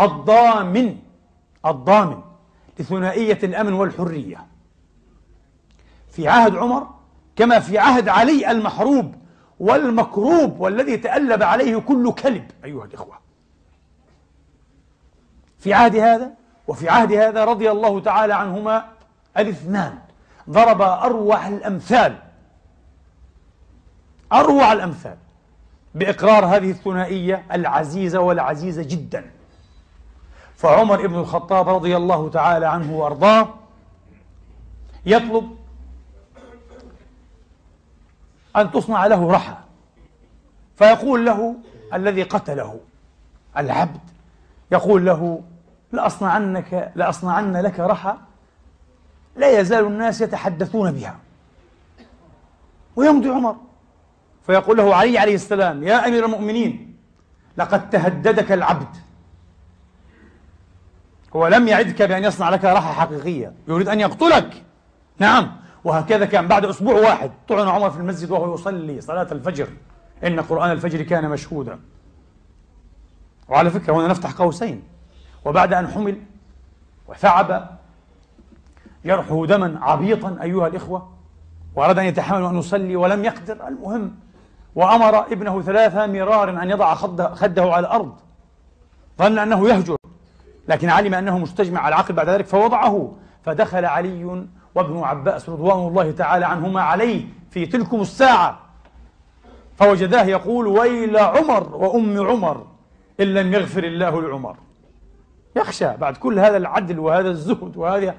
الضامن. 0.00 0.96
الضامن 1.66 2.20
لثنائية 2.78 3.38
الأمن 3.42 3.72
والحرية. 3.72 4.46
في 6.12 6.28
عهد 6.28 6.56
عمر 6.56 6.86
كما 7.36 7.60
في 7.60 7.78
عهد 7.78 8.08
علي 8.08 8.50
المحروب 8.50 9.14
والمكروب 9.60 10.60
والذي 10.60 10.96
تألب 10.96 11.42
عليه 11.42 11.76
كل 11.76 12.12
كلب 12.12 12.50
أيها 12.64 12.84
الإخوة. 12.84 13.18
في 15.58 15.74
عهد 15.74 15.96
هذا 15.96 16.39
وفي 16.70 16.88
عهد 16.88 17.12
هذا 17.12 17.44
رضي 17.44 17.70
الله 17.70 18.00
تعالى 18.00 18.34
عنهما 18.34 18.88
الاثنان 19.38 19.98
ضرب 20.50 20.82
أروع 20.82 21.48
الأمثال. 21.48 22.18
أروع 24.32 24.72
الأمثال 24.72 25.16
بإقرار 25.94 26.46
هذه 26.46 26.70
الثنائية 26.70 27.44
العزيزة 27.52 28.20
والعزيزة 28.20 28.82
جدا. 28.82 29.30
فعمر 30.56 31.06
بن 31.06 31.14
الخطاب 31.14 31.68
رضي 31.68 31.96
الله 31.96 32.30
تعالى 32.30 32.66
عنه 32.66 32.96
وأرضاه 32.96 33.48
يطلب 35.06 35.56
أن 38.56 38.70
تصنع 38.70 39.06
له 39.06 39.32
رحى. 39.32 39.56
فيقول 40.76 41.26
له 41.26 41.54
الذي 41.94 42.22
قتله 42.22 42.80
العبد 43.56 44.00
يقول 44.72 45.06
له 45.06 45.42
لأصنعنك 45.92 46.92
لأصنعن 46.94 47.56
لك 47.56 47.80
رحى 47.80 48.14
لا 49.36 49.60
يزال 49.60 49.86
الناس 49.86 50.20
يتحدثون 50.20 50.92
بها. 50.92 51.18
ويمضي 52.96 53.28
عمر. 53.28 53.56
فيقول 54.46 54.76
له 54.76 54.94
علي 54.94 55.18
عليه 55.18 55.34
السلام 55.34 55.82
يا 55.82 56.08
أمير 56.08 56.24
المؤمنين 56.24 56.96
لقد 57.56 57.90
تهددك 57.90 58.52
العبد. 58.52 58.96
هو 61.36 61.46
لم 61.46 61.68
يعدك 61.68 62.02
بأن 62.02 62.24
يصنع 62.24 62.50
لك 62.50 62.64
راحة 62.64 62.92
حقيقية 62.92 63.52
يريد 63.68 63.88
أن 63.88 64.00
يقتلك. 64.00 64.64
نعم 65.18 65.56
وهكذا 65.84 66.24
كان 66.24 66.48
بعد 66.48 66.64
أسبوع 66.64 66.94
واحد 66.94 67.30
طعن 67.48 67.68
عمر 67.68 67.90
في 67.90 67.96
المسجد 67.96 68.30
وهو 68.30 68.54
يصلي 68.54 69.00
صلاة 69.00 69.28
الفجر. 69.32 69.68
إن 70.24 70.40
قرآن 70.40 70.70
الفجر 70.70 71.02
كان 71.02 71.30
مشهودا. 71.30 71.78
وعلى 73.48 73.70
فكرة 73.70 73.92
هنا 73.92 74.08
نفتح 74.08 74.32
قوسين. 74.32 74.82
وبعد 75.44 75.74
أن 75.74 75.88
حمل 75.88 76.16
وثعب 77.08 77.68
يرحو 79.04 79.44
دما 79.44 79.78
عبيطا 79.82 80.38
أيها 80.42 80.66
الإخوة 80.66 81.08
وأراد 81.74 81.98
أن 81.98 82.04
يتحمل 82.04 82.42
وأن 82.42 82.58
يصلي 82.58 82.96
ولم 82.96 83.24
يقدر. 83.24 83.68
المهم 83.68 84.14
وأمر 84.74 85.32
ابنه 85.32 85.62
ثلاثة 85.62 86.06
مرارا 86.06 86.62
أن 86.62 86.70
يضع 86.70 86.94
خده 87.34 87.62
على 87.62 87.86
الأرض. 87.86 88.14
ظن 89.18 89.38
أنه 89.38 89.68
يهجر 89.68 89.96
لكن 90.68 90.88
علم 90.90 91.14
أنه 91.14 91.38
مستجمع 91.38 91.80
على 91.80 91.94
العقل 91.94 92.14
بعد 92.14 92.28
ذلك 92.28 92.46
فوضعه. 92.46 93.12
فدخل 93.44 93.84
علي 93.84 94.46
وابن 94.74 94.98
عباس 94.98 95.48
رضوان 95.48 95.88
الله 95.88 96.10
تعالى 96.10 96.46
عنهما 96.46 96.82
عليه 96.82 97.26
في 97.50 97.66
تلكم 97.66 98.00
الساعة. 98.00 98.58
فوجداه 99.78 100.24
يقول 100.24 100.66
ويل 100.66 101.16
عمر 101.16 101.76
وأم 101.76 102.26
عمر 102.26 102.66
إن 103.20 103.26
لم 103.26 103.52
يغفر 103.52 103.84
الله 103.84 104.22
لعمر. 104.22 104.56
يخشى 105.60 105.96
بعد 105.96 106.16
كل 106.16 106.38
هذا 106.38 106.56
العدل 106.56 106.98
وهذا 106.98 107.28
الزهد 107.28 107.76
وهذه 107.76 108.14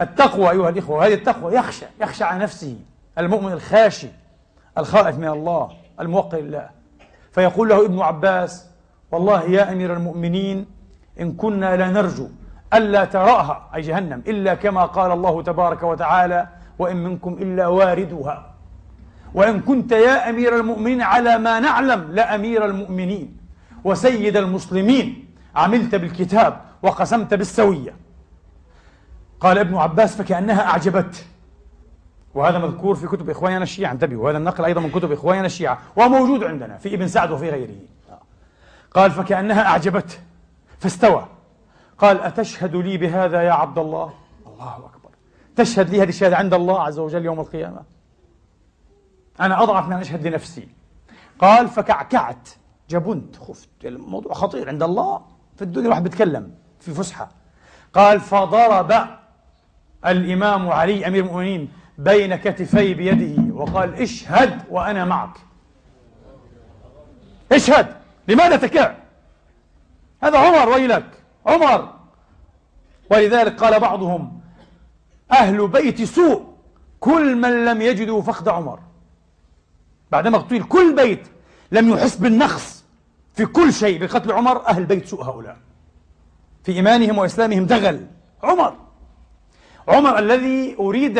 التقوى 0.00 0.50
أيها 0.50 0.68
الإخوة 0.68 0.96
وهذه 0.96 1.14
التقوى 1.14 1.54
يخشى 1.54 1.86
يخشى 2.00 2.24
على 2.24 2.42
نفسه 2.42 2.76
المؤمن 3.18 3.52
الخاشي 3.52 4.08
الخائف 4.78 5.18
من 5.18 5.28
الله 5.28 5.70
الموقر 6.00 6.38
لله. 6.38 6.68
فيقول 7.32 7.68
له 7.68 7.84
ابن 7.86 8.00
عباس 8.00 8.66
والله 9.12 9.42
يا 9.42 9.72
أمير 9.72 9.92
المؤمنين 9.92 10.66
إن 11.20 11.32
كنا 11.32 11.76
لنرجو 11.76 12.28
ألا 12.74 13.04
تراها 13.04 13.70
أي 13.74 13.80
جهنم 13.80 14.22
إلا 14.28 14.54
كما 14.54 14.84
قال 14.84 15.12
الله 15.12 15.42
تبارك 15.42 15.82
وتعالى 15.82 16.48
وإن 16.78 16.96
منكم 16.96 17.32
إلا 17.32 17.66
واردها. 17.66 18.54
وإن 19.34 19.60
كنت 19.60 19.92
يا 19.92 20.30
أمير 20.30 20.56
المؤمنين 20.56 21.02
على 21.02 21.38
ما 21.38 21.60
نعلم 21.60 22.12
لأمير 22.12 22.64
المؤمنين 22.64 23.36
وسيد 23.84 24.36
المسلمين 24.36 25.26
عملت 25.56 25.94
بالكتاب 25.94 26.60
وقسمت 26.82 27.34
بالسوية. 27.34 27.96
قال 29.40 29.58
ابن 29.58 29.76
عباس 29.76 30.16
فكأنها 30.16 30.62
أعجبته 30.62 31.24
وهذا 32.34 32.58
مذكور 32.58 32.94
في 32.94 33.06
كتب 33.06 33.30
إخواننا 33.30 33.62
الشيعة. 33.62 33.92
انتبهوا 33.92 34.24
وهذا 34.24 34.38
النقل 34.38 34.64
أيضا 34.64 34.80
من 34.80 34.90
كتب 34.90 35.12
إخواننا 35.12 35.46
الشيعة. 35.46 35.78
وموجود 35.96 36.44
عندنا 36.44 36.76
في 36.76 36.94
ابن 36.94 37.08
سعد 37.08 37.30
وفي 37.30 37.50
غيره. 37.50 37.76
قال 38.94 39.10
فكأنها 39.10 39.66
أعجبته 39.66 40.18
فاستوى. 40.78 41.26
قال 41.98 42.20
أتشهد 42.20 42.76
لي 42.76 42.96
بهذا 42.96 43.42
يا 43.42 43.52
عبد 43.52 43.78
الله؟ 43.78 44.12
الله 44.46 44.76
أكبر. 44.76 45.10
تشهد 45.56 45.90
لي 45.90 46.02
هذه 46.02 46.08
الشهادة 46.08 46.36
عند 46.36 46.54
الله 46.54 46.82
عز 46.82 46.98
وجل 46.98 47.24
يوم 47.24 47.40
القيامة؟ 47.40 47.82
أنا 49.40 49.62
أضعف 49.62 49.86
من 49.86 49.92
أن 49.92 50.00
أشهد 50.00 50.26
لنفسي. 50.26 50.68
قال 51.38 51.68
فكعكعت. 51.68 52.48
جبنت 52.90 53.36
خفت. 53.36 53.68
الموضوع 53.84 54.32
خطير 54.32 54.68
عند 54.68 54.82
الله. 54.82 55.20
في 55.56 55.62
الدنيا 55.62 55.88
واحد 55.88 56.02
بيتكلم. 56.02 56.54
في 56.80 56.94
فسحة. 56.94 57.28
قال 57.94 58.20
فضرب 58.20 59.06
الإمام 60.06 60.68
علي 60.68 61.06
أمير 61.06 61.24
المؤمنين 61.24 61.72
بين 61.98 62.36
كتفي 62.36 62.94
بيده 62.94 63.54
وقال 63.54 63.94
اشهد 63.94 64.62
وأنا 64.70 65.04
معك. 65.04 65.38
اشهد. 67.52 67.96
لماذا 68.28 68.56
تكع؟ 68.56 68.94
هذا 70.22 70.38
عمر 70.38 70.68
ويلك. 70.68 71.06
عمر. 71.46 71.94
ولذلك 73.10 73.60
قال 73.64 73.80
بعضهم 73.80 74.40
أهل 75.32 75.68
بيت 75.68 76.02
سوء 76.02 76.54
كل 77.00 77.36
من 77.36 77.64
لم 77.64 77.82
يجدوا 77.82 78.22
فخد 78.22 78.48
عمر. 78.48 78.78
بعدما 80.10 80.38
قتل 80.38 80.62
كل 80.62 80.94
بيت 80.96 81.26
لم 81.72 81.88
يحس 81.88 82.16
بالنقص 82.16 82.84
في 83.34 83.46
كل 83.46 83.72
شيء 83.72 84.00
بقتل 84.00 84.32
عمر 84.32 84.66
أهل 84.66 84.84
بيت 84.84 85.06
سوء 85.06 85.24
هؤلاء. 85.24 85.56
في 86.64 86.72
إيمانهم 86.72 87.18
وإسلامهم 87.18 87.66
دغل 87.66 88.06
عمر. 88.42 88.76
عمر 89.88 90.18
الذي 90.18 90.76
أريد 90.78 91.18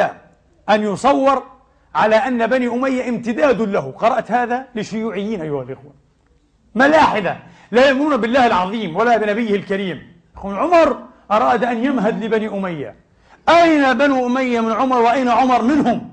أن 0.70 0.83
يصور 0.83 1.42
على 1.94 2.16
أن 2.16 2.46
بني 2.46 2.66
أمية 2.66 3.09
امتداد 3.09 3.62
له. 3.62 3.94
قرأت 3.98 4.31
هذا 4.31 4.66
لشيوعيين 4.74 5.40
أيها 5.40 5.62
الإخوة. 5.62 5.92
ملاحدة. 6.74 7.37
لا 7.70 7.88
يؤمنون 7.88 8.16
بالله 8.16 8.46
العظيم 8.46 8.96
ولا 8.96 9.16
بنبيه 9.16 9.55
الكريم. 9.55 10.12
عمر 10.37 11.03
أراد 11.31 11.64
أن 11.64 11.85
يمهد 11.85 12.24
لبني 12.24 12.48
أمية. 12.48 12.94
أين 13.48 13.98
بنو 13.98 14.26
أمية 14.26 14.61
من 14.61 14.72
عمر 14.72 14.98
وأين 15.00 15.29
عمر 15.29 15.62
منهم؟ 15.62 16.11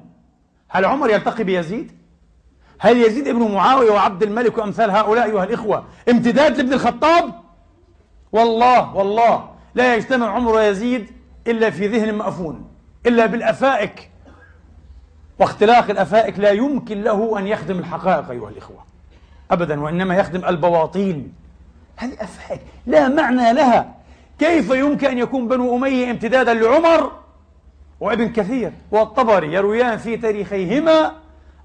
هل 0.69 0.85
عمر 0.85 1.09
يلتقي 1.09 1.43
بيزيد؟ 1.43 1.91
هل 2.79 2.97
يزيد 2.97 3.27
ابن 3.27 3.51
معاوية 3.51 3.91
وعبد 3.91 4.23
الملك 4.23 4.57
وأمثال 4.57 4.91
هؤلاء 4.91 5.25
أيها 5.25 5.43
الإخوة 5.43 5.85
امتداد 6.09 6.57
لابن 6.57 6.73
الخطاب؟ 6.73 7.46
والله 8.31 8.95
والله 8.95 9.49
لا 9.75 9.95
يجتمع 9.95 10.29
عمر 10.29 10.51
ويزيد 10.51 11.11
إلا 11.47 11.69
في 11.69 11.87
ذهن 11.87 12.15
مأفون 12.15 12.67
إلا 13.05 13.25
بالأفائك. 13.25 14.09
واختلاق 15.39 15.89
الأفائك 15.89 16.39
لا 16.39 16.51
يمكن 16.51 17.01
له 17.01 17.39
أن 17.39 17.47
يخدم 17.47 17.79
الحقائق 17.79 18.29
أيها 18.29 18.49
الإخوة 18.49 18.83
أبدا 19.51 19.81
وإنما 19.81 20.15
يخدم 20.15 20.45
البواطيل 20.45 21.27
هذه 21.95 22.13
أفائك 22.21 22.61
لا 22.85 23.07
معنى 23.07 23.53
لها. 23.53 23.95
كيف 24.39 24.69
يمكن 24.69 25.07
أن 25.07 25.17
يكون 25.17 25.47
بنو 25.47 25.75
أمية 25.77 26.11
امتدادا 26.11 26.53
لعمر 26.53 27.11
وابن 27.99 28.29
كثير؟ 28.29 28.71
والطبري 28.91 29.53
يرويان 29.53 29.97
في 29.97 30.17
تاريخيهما 30.17 31.11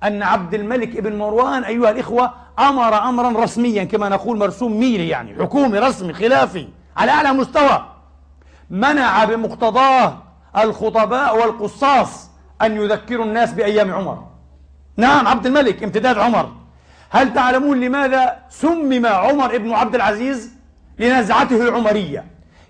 أن 0.04 0.22
عبد 0.22 0.54
الملك 0.54 0.96
ابن 0.96 1.18
مروان 1.18 1.64
أيها 1.64 1.90
الإخوة 1.90 2.34
أمر 2.58 3.08
أمرا 3.08 3.42
رسميا 3.42 3.84
كما 3.84 4.08
نقول 4.08 4.38
مرسوم 4.38 4.80
ميلي 4.80 5.08
يعني 5.08 5.34
حكومي 5.42 5.78
رسمي 5.78 6.12
خلافي 6.12 6.68
على 6.96 7.10
أعلى 7.10 7.32
مستوى. 7.32 7.86
منع 8.70 9.24
بمقتضاه 9.24 10.18
الخطباء 10.56 11.38
والقصاص 11.38 12.30
أن 12.62 12.76
يذكروا 12.76 13.24
الناس 13.24 13.52
بأيام 13.52 13.94
عمر. 13.94 14.24
نعم 14.96 15.28
عبد 15.28 15.46
الملك 15.46 15.82
امتداد 15.82 16.18
عمر. 16.18 16.52
هل 17.10 17.34
تعلمون 17.34 17.80
لماذا 17.80 18.36
سمم 18.50 19.06
عمر 19.06 19.54
ابن 19.54 19.72
عبد 19.72 19.94
العزيز؟ 19.94 20.52
لنزعته 20.98 21.68
العمرية. 21.68 22.24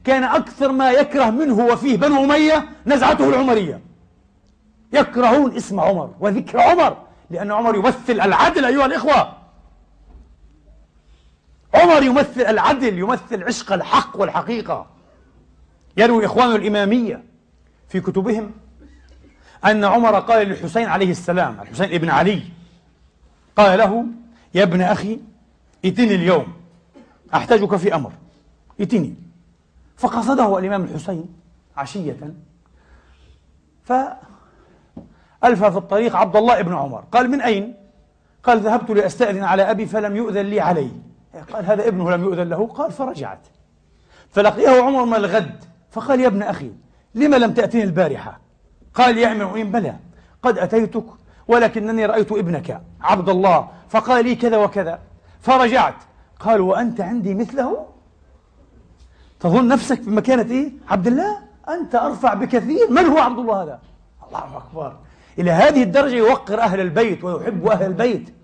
كان 0.04 0.24
أكثر 0.24 0.72
ما 0.72 0.90
يكره 0.90 1.30
منه 1.30 1.66
وفيه 1.66 1.96
بنو 1.96 2.24
أمية 2.24 2.68
نزعته 2.86 3.28
العمرية. 3.28 3.80
يكرهون 4.92 5.56
اسم 5.56 5.80
عمر 5.80 6.10
وذكر 6.20 6.60
عمر 6.60 6.96
لأن 7.30 7.52
عمر 7.52 7.74
يمثل 7.74 8.20
العدل 8.20 8.64
أيها 8.64 8.86
الإخوة. 8.86 9.41
عمر 11.82 12.02
يمثل 12.02 12.40
العدل 12.40 12.98
يمثل 12.98 13.42
عشق 13.42 13.72
الحق 13.72 14.20
والحقيقة. 14.20 14.86
يروي 15.96 16.26
إخوان 16.26 16.54
الإمامية 16.56 17.24
في 17.88 18.00
كتبهم 18.00 18.50
أن 19.64 19.84
عمر 19.84 20.18
قال 20.18 20.48
للحسين 20.48 20.88
عليه 20.88 21.10
السلام 21.10 21.60
الحسين 21.60 21.92
ابن 21.92 22.08
علي 22.08 22.42
قال 23.56 23.78
له 23.78 24.04
يا 24.54 24.62
ابن 24.62 24.80
أخي 24.80 25.18
ائتني 25.84 26.14
اليوم 26.14 26.46
أحتاجك 27.34 27.76
في 27.76 27.94
أمر 27.94 28.12
ائتني. 28.80 29.14
فقصده 29.96 30.58
الإمام 30.58 30.84
الحسين 30.84 31.34
عشية. 31.76 32.34
فألفى 33.84 34.16
في 35.70 35.76
الطريق 35.76 36.16
عبد 36.16 36.36
الله 36.36 36.60
ابن 36.60 36.74
عمر 36.74 37.04
قال 37.12 37.30
من 37.30 37.40
أين؟ 37.40 37.74
قال 38.42 38.60
ذهبت 38.60 38.90
لأستأذن 38.90 39.44
على 39.44 39.70
أبي 39.70 39.86
فلم 39.86 40.16
يؤذن 40.16 40.46
لي 40.46 40.60
عليه. 40.60 41.11
قال 41.52 41.66
هذا 41.66 41.88
ابنه 41.88 42.10
لم 42.10 42.24
يؤذن 42.24 42.48
له 42.48 42.66
قال 42.66 42.92
فرجعت. 42.92 43.46
فلقيه 44.30 44.82
عمر 44.82 45.04
من 45.04 45.14
الغد 45.14 45.64
فقال 45.90 46.20
يا 46.20 46.26
ابن 46.26 46.42
أخي 46.42 46.70
لما 47.14 47.36
لم 47.36 47.52
تأتني 47.52 47.82
البارحة؟ 47.82 48.40
قال 48.94 49.18
يا 49.18 49.32
أمير 49.32 49.66
بلى 49.66 49.96
قد 50.42 50.58
أتيتك 50.58 51.04
ولكنني 51.48 52.06
رأيت 52.06 52.32
ابنك 52.32 52.82
عبد 53.00 53.28
الله 53.28 53.68
فقال 53.88 54.24
لي 54.24 54.34
كذا 54.34 54.56
وكذا. 54.56 54.98
فرجعت. 55.40 55.94
قال 56.40 56.60
وأنت 56.60 57.00
عندي 57.00 57.34
مثله؟ 57.34 57.86
تظن 59.40 59.68
نفسك 59.68 60.00
بمكانة 60.00 60.50
إيه؟ 60.50 60.72
عبد 60.88 61.06
الله؟ 61.06 61.38
أنت 61.68 61.94
أرفع 61.94 62.34
بكثير. 62.34 62.90
من 62.90 63.04
هو 63.04 63.18
عبد 63.18 63.38
الله 63.38 63.62
هذا؟ 63.62 63.80
الله 64.28 64.56
أكبر. 64.56 64.96
إلى 65.38 65.50
هذه 65.50 65.82
الدرجة 65.82 66.14
يوقر 66.14 66.60
أهل 66.60 66.80
البيت 66.80 67.24
ويحب 67.24 67.66
أهل 67.66 67.86
البيت. 67.86 68.34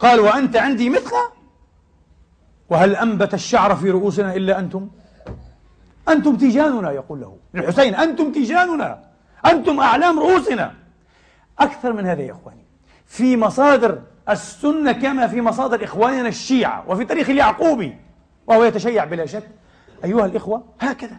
قال 0.00 0.20
وأنت 0.20 0.56
عندي 0.56 0.90
مثله؟ 0.90 1.37
وهل 2.70 2.96
أنبت 2.96 3.34
الشعر 3.34 3.76
في 3.76 3.90
رؤوسنا 3.90 4.34
إلا 4.34 4.58
أنتم؟ 4.58 4.88
أنتم 6.08 6.36
تيجاننا 6.36 6.90
يقول 6.90 7.20
له. 7.20 7.36
للحسين 7.54 7.94
أنتم 7.94 8.32
تيجاننا. 8.32 9.04
أنتم 9.46 9.80
أعلام 9.80 10.18
رؤوسنا. 10.18 10.74
أكثر 11.58 11.92
من 11.92 12.06
هذا 12.06 12.22
يا 12.22 12.32
إخواني. 12.32 12.64
في 13.06 13.36
مصادر 13.36 13.98
السنة 14.28 14.92
كما 14.92 15.26
في 15.26 15.40
مصادر 15.40 15.84
إخواننا 15.84 16.28
الشيعة 16.28 16.84
وفي 16.88 17.04
تاريخ 17.04 17.30
اليعقوبي 17.30 17.96
وهو 18.46 18.64
يتشيع 18.64 19.04
بلا 19.04 19.26
شك. 19.26 19.48
أيها 20.04 20.26
الإخوة 20.26 20.64
هكذا. 20.80 21.16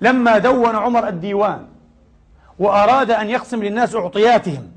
لما 0.00 0.38
دون 0.38 0.76
عمر 0.76 1.08
الديوان 1.08 1.66
وأراد 2.58 3.10
أن 3.10 3.30
يقسم 3.30 3.62
للناس 3.62 3.96
أعطياتهم 3.96 4.72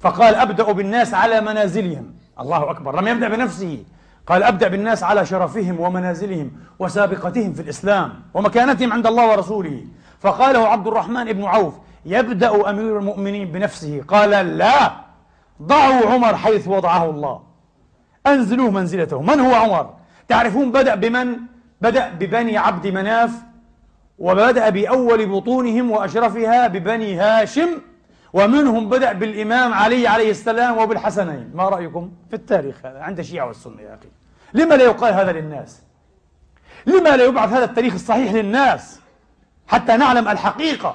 فقال 0.00 0.34
أبدأ 0.34 0.72
بالناس 0.72 1.14
على 1.14 1.40
منازلهم. 1.40 2.17
الله 2.40 2.70
أكبر. 2.70 3.00
لم 3.00 3.08
يبدأ 3.08 3.28
بنفسه. 3.28 3.84
قال 4.26 4.42
أبدأ 4.42 4.68
بالناس 4.68 5.02
على 5.02 5.26
شرفهم 5.26 5.80
ومنازلهم 5.80 6.50
وسابقتهم 6.78 7.52
في 7.52 7.62
الإسلام 7.62 8.14
ومكانتهم 8.34 8.92
عند 8.92 9.06
الله 9.06 9.30
ورسوله. 9.30 9.84
فقاله 10.20 10.68
عبد 10.68 10.86
الرحمن 10.86 11.32
بن 11.32 11.44
عوف 11.44 11.74
يبدأ 12.06 12.70
أمير 12.70 12.98
المؤمنين 12.98 13.52
بنفسه. 13.52 14.02
قال 14.08 14.30
لا 14.30 14.92
ضعوا 15.62 16.10
عمر 16.10 16.36
حيث 16.36 16.68
وضعه 16.68 17.10
الله. 17.10 17.40
أنزلوه 18.26 18.70
منزلته. 18.70 19.22
من 19.22 19.40
هو 19.40 19.54
عمر؟ 19.54 19.90
تعرفون 20.28 20.72
بدأ 20.72 20.94
بمن؟ 20.94 21.36
بدأ 21.80 22.08
ببني 22.08 22.58
عبد 22.58 22.86
مناف 22.86 23.30
وبدأ 24.18 24.68
بأول 24.68 25.26
بطونهم 25.26 25.90
وأشرفها 25.90 26.66
ببني 26.66 27.16
هاشم 27.16 27.68
ومنهم 28.32 28.88
بدأ 28.88 29.12
بالإمام 29.12 29.72
علي 29.72 30.06
عليه 30.06 30.30
السلام 30.30 30.78
وبالحسنين. 30.78 31.50
ما 31.54 31.68
رأيكم 31.68 32.10
في 32.30 32.36
التاريخ 32.36 32.86
هذا؟ 32.86 33.00
عند 33.00 33.18
الشيعة 33.18 33.46
والسنة 33.46 33.82
يا 33.82 33.94
أخي. 33.94 34.08
لما 34.54 34.74
لا 34.74 34.84
يقال 34.84 35.14
هذا 35.14 35.32
للناس؟ 35.32 35.82
لما 36.86 37.16
لا 37.16 37.24
يبعث 37.24 37.52
هذا 37.52 37.64
التاريخ 37.64 37.94
الصحيح 37.94 38.32
للناس؟ 38.32 39.00
حتى 39.66 39.96
نعلم 39.96 40.28
الحقيقة 40.28 40.94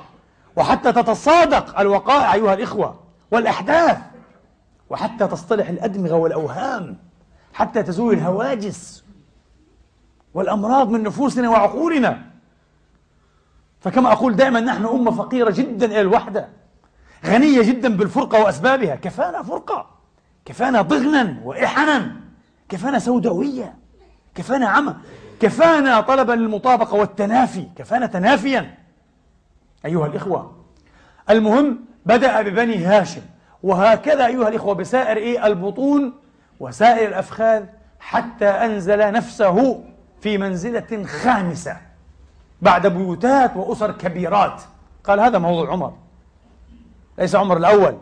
وحتى 0.55 0.91
تتصادق 0.91 1.79
الوقائع 1.79 2.33
أيها 2.33 2.53
الإخوة 2.53 2.99
والأحداث 3.31 3.97
وحتى 4.89 5.27
تصطلح 5.27 5.69
الأدمغة 5.69 6.13
والأوهام 6.13 6.97
حتى 7.53 7.83
تزول 7.83 8.13
الهواجس 8.13 9.03
والأمراض 10.33 10.89
من 10.89 11.03
نفوسنا 11.03 11.49
وعقولنا. 11.49 12.21
فكما 13.79 14.11
أقول 14.11 14.35
دائما 14.35 14.59
نحن 14.59 14.85
أمة 14.85 15.11
فقيرة 15.11 15.51
جدا 15.51 15.85
إلى 15.85 16.01
الوحدة. 16.01 16.49
غنية 17.25 17.61
جدا 17.61 17.97
بالفرقة 17.97 18.43
وأسبابها. 18.43 18.95
كفانا 18.95 19.43
فرقة. 19.43 19.89
كفانا 20.45 20.81
ضغنا 20.81 21.39
وإحنا. 21.43 22.15
كفانا 22.69 22.99
سوداوية. 22.99 23.75
كفانا 24.35 24.67
عمى 24.67 24.95
كفانا 25.39 26.01
طلبا 26.01 26.33
للمطابقة 26.33 26.93
والتنافي. 26.95 27.67
كفانا 27.75 28.05
تنافيا. 28.05 28.77
أيها 29.85 30.05
الإخوة 30.05 30.63
المهم 31.29 31.79
بدأ 32.05 32.41
ببني 32.41 32.85
هاشم. 32.85 33.21
وهكذا 33.63 34.25
أيها 34.25 34.47
الإخوة 34.47 34.73
بسائر 34.73 35.17
إيه؟ 35.17 35.47
البطون 35.47 36.13
وسائر 36.59 37.07
الأفخاذ 37.07 37.65
حتى 37.99 38.45
أنزل 38.45 39.11
نفسه 39.11 39.83
في 40.21 40.37
منزلة 40.37 41.05
خامسة 41.05 41.77
بعد 42.61 42.87
بيوتات 42.87 43.57
وأسر 43.57 43.91
كبيرات. 43.91 44.61
قال 45.03 45.19
هذا 45.19 45.37
موضوع 45.37 45.71
عمر. 45.71 45.93
ليس 47.17 47.35
عمر 47.35 47.57
الأول. 47.57 47.97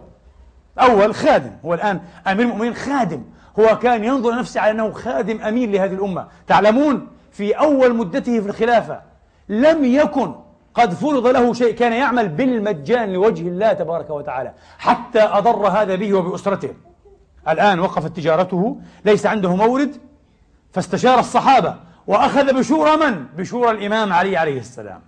أول 0.80 1.16
خادم 1.16 1.51
هو 1.66 1.74
الآن 1.74 2.01
أمير 2.28 2.45
المؤمنين 2.45 2.74
خادم. 2.74 3.24
هو 3.59 3.80
كان 3.80 4.03
ينظر 4.03 4.39
نفسه 4.39 4.62
على 4.62 4.72
أنه 4.72 4.91
خادم 4.91 5.41
أمين 5.41 5.72
لهذه 5.72 5.93
الأمة. 5.93 6.28
تعلمون 6.47 7.07
في 7.32 7.51
أول 7.51 7.95
مدته 7.95 8.39
في 8.39 8.47
الخلافة 8.49 9.01
لم 9.49 9.86
يكن 9.86 10.36
قد 10.74 10.93
فرض 10.93 11.28
له 11.28 11.53
شيء 11.53 11.76
كان 11.76 11.93
يعمل 11.93 12.30
بالمجان 12.30 13.14
لوجه 13.14 13.47
الله 13.47 13.74
تبارك 13.74 14.09
وتعالى 14.09 14.53
حتى 14.78 15.22
أضر 15.22 15.68
هذا 15.68 15.95
به 15.95 16.14
وبأسرته. 16.14 16.74
الآن 17.49 17.80
وقفت 17.80 18.16
تجارته 18.16 18.78
ليس 19.05 19.26
عنده 19.26 19.55
مورد 19.55 19.95
فاستشار 20.74 21.20
الصحابة 21.20 21.76
وأخذ 22.07 22.53
بشورى 22.53 22.97
من؟ 22.97 23.26
بشورى 23.38 23.72
الإمام 23.72 24.14
علي 24.14 24.38
عليه 24.38 24.59
السلام. 24.59 25.01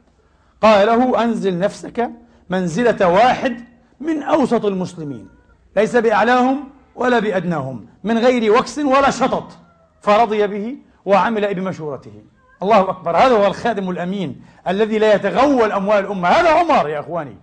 قال 0.62 0.88
له 0.88 1.24
أنزل 1.24 1.60
نفسك 1.60 2.10
منزلة 2.50 3.08
واحد 3.08 3.73
من 4.00 4.24
أوسط 4.24 4.66
المسلمين. 4.66 5.30
ليس 5.76 5.96
بأعلاهم 5.96 6.70
ولا 6.96 7.20
بأدناهم. 7.20 7.86
من 8.04 8.18
غير 8.18 8.58
وكس 8.58 8.78
ولا 8.80 9.10
شطط. 9.10 9.58
فرضي 10.02 10.48
به 10.48 10.76
وعمل 11.06 11.54
بمشورته. 11.54 12.22
الله 12.64 12.90
أكبر. 12.90 13.18
هذا 13.18 13.38
هو 13.38 13.48
الخادم 13.48 13.90
الأمين 13.90 14.46
الذي 14.68 15.00
لا 15.00 15.14
يتغول 15.14 15.72
أموال 15.72 16.00
الأمة. 16.00 16.30
هذا 16.30 16.50
عمر 16.50 16.90
يا 16.90 17.00
أخواني. 17.00 17.38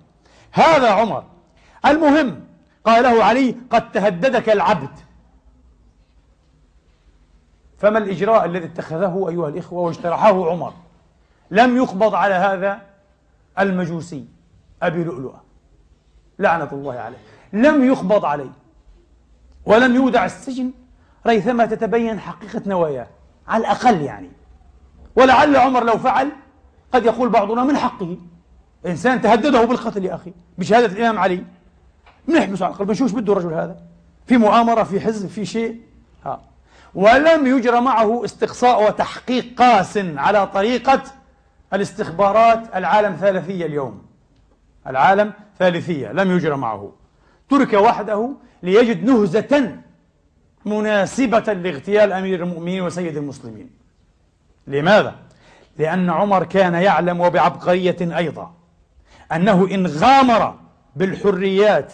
هذا 0.53 0.91
عمر. 0.91 1.25
المهم 1.87 2.41
قال 2.85 3.03
له 3.03 3.25
علي 3.25 3.57
قد 3.71 3.93
تهددك 3.93 4.51
العبد. 4.51 4.91
فما 7.79 7.99
الإجراء 7.99 8.45
الذي 8.45 8.65
اتخذه 8.65 9.27
أيها 9.29 9.49
الإخوة 9.49 9.81
واجترحه 9.81 10.51
عمر؟ 10.51 10.73
لم 11.51 11.77
يقبض 11.77 12.15
على 12.15 12.35
هذا 12.35 12.81
المجوسي 13.59 14.25
أبي 14.83 15.05
لؤلؤة. 15.05 15.50
لعنة 16.41 16.69
الله 16.73 16.95
عليه. 16.95 17.17
لم 17.53 17.85
يقبض 17.85 18.25
عليه. 18.25 18.53
ولم 19.67 19.95
يودع 19.97 20.25
السجن. 20.25 20.71
ريثما 21.27 21.67
تتبين 21.67 22.21
حقيقة 22.21 22.63
نواياه. 22.67 23.07
على 23.49 23.61
الأقل 23.61 24.01
يعني. 24.01 24.31
ولعل 25.17 25.57
عمر 25.57 25.85
لو 25.85 25.99
فعل 25.99 26.31
قد 26.93 27.05
يقول 27.05 27.29
بعضنا 27.29 27.65
من 27.65 27.77
حقه. 27.77 28.17
إنسان 28.87 29.23
تهدده 29.23 29.65
بالقتل 29.65 30.05
يا 30.05 30.15
أخي. 30.15 30.33
بشهادة 30.59 30.87
الإمام 30.87 31.19
علي. 31.19 31.45
بنحبسه 32.29 32.65
على 32.65 32.75
الأقل 32.75 32.87
بنشوف 32.87 33.15
بده 33.15 33.33
الرجل 33.33 33.53
هذا. 33.53 33.77
في 34.27 34.37
مؤامرة 34.37 34.83
في 34.83 35.01
حزب 35.01 35.29
في 35.29 35.47
شيء. 35.47 35.81
ها 36.25 36.41
ولم 36.95 37.47
يجرى 37.47 37.81
معه 37.81 38.25
استقصاء 38.25 38.89
وتحقيق 38.89 39.55
قاس 39.59 39.99
على 39.99 40.47
طريقة 40.47 41.03
الاستخبارات 41.73 42.77
العالم 42.77 43.17
ثالثية 43.17 43.67
اليوم. 43.67 44.10
العالم 44.87 45.33
ثالثية 45.59 46.13
لم 46.13 46.31
يجرى 46.31 46.57
معه. 46.57 46.93
ترك 47.51 47.73
وحده 47.73 48.31
ليجد 48.63 49.05
نهزة 49.05 49.77
مناسبة 50.65 51.53
لاغتيال 51.53 52.13
أمير 52.13 52.43
المؤمنين 52.43 52.83
وسيد 52.83 53.17
المسلمين. 53.17 53.71
لماذا؟ 54.67 55.15
لأن 55.79 56.11
عمر 56.11 56.45
كان 56.45 56.75
يعلم 56.75 57.21
وبعبقرية 57.21 58.17
أيضا 58.17 58.55
أنه 59.33 59.69
إن 59.75 59.87
غامر 59.87 60.55
بالحريات 60.97 61.93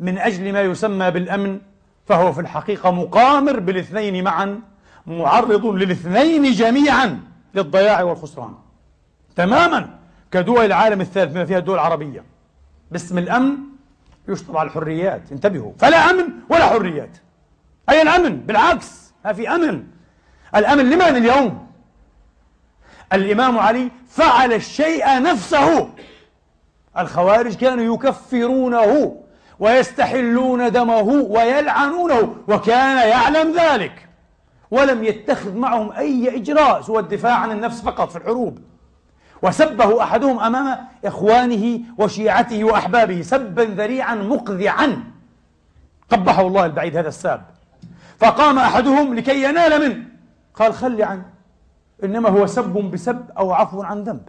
من 0.00 0.18
أجل 0.18 0.52
ما 0.52 0.60
يسمى 0.60 1.10
بالأمن 1.10 1.60
فهو 2.06 2.32
في 2.32 2.40
الحقيقة 2.40 2.90
مقامر 2.90 3.60
بالاثنين 3.60 4.24
معا 4.24 4.60
معرض 5.06 5.66
للاثنين 5.66 6.52
جميعا 6.52 7.20
للضياع 7.54 8.02
والخسران. 8.02 8.54
تماما. 9.36 9.99
كدول 10.32 10.64
العالم 10.64 11.00
الثالث 11.00 11.32
بما 11.32 11.44
فيها 11.44 11.58
الدول 11.58 11.74
العربية. 11.74 12.24
باسم 12.90 13.18
الأمن 13.18 13.56
يشطب 14.28 14.56
على 14.56 14.66
الحريات. 14.66 15.32
انتبهوا. 15.32 15.72
فلا 15.78 16.10
أمن 16.10 16.24
ولا 16.48 16.66
حريات. 16.66 17.16
أي 17.90 18.02
الأمن؟ 18.02 18.36
بالعكس 18.36 19.12
ما 19.24 19.32
في 19.32 19.48
أمن. 19.48 19.84
الأمن 20.56 20.90
لمن 20.90 21.02
اليوم؟ 21.02 21.66
الإمام 23.12 23.58
علي 23.58 23.90
فعل 24.08 24.52
الشيء 24.52 25.22
نفسه. 25.22 25.90
الخوارج 26.98 27.54
كانوا 27.54 27.94
يكفرونه 27.94 29.22
ويستحلون 29.58 30.72
دمه 30.72 31.08
ويلعنونه 31.08 32.36
وكان 32.48 33.08
يعلم 33.08 33.52
ذلك. 33.52 34.08
ولم 34.70 35.04
يتخذ 35.04 35.56
معهم 35.56 35.92
أي 35.92 36.36
إجراء 36.36 36.80
سوى 36.82 37.00
الدفاع 37.00 37.34
عن 37.34 37.50
النفس 37.50 37.82
فقط 37.82 38.10
في 38.10 38.16
الحروب. 38.16 38.58
وسبه 39.42 40.02
أحدهم 40.02 40.40
أمام 40.40 40.78
إخوانه 41.04 41.80
وشيعته 41.98 42.64
وأحبابه 42.64 43.22
سبا 43.22 43.62
ذريعا 43.62 44.14
مقذعا. 44.14 45.04
قبحه 46.10 46.46
الله 46.46 46.66
البعيد 46.66 46.96
هذا 46.96 47.08
الساب. 47.08 47.42
فقام 48.18 48.58
أحدهم 48.58 49.14
لكي 49.14 49.44
ينال 49.44 49.88
منه. 49.88 50.04
قال 50.54 50.74
خلي 50.74 51.04
عنه 51.04 51.24
إنما 52.04 52.28
هو 52.28 52.46
سب 52.46 52.90
بسب 52.90 53.24
أو 53.38 53.52
عفو 53.52 53.82
عن 53.82 54.02
ذنب. 54.02 54.28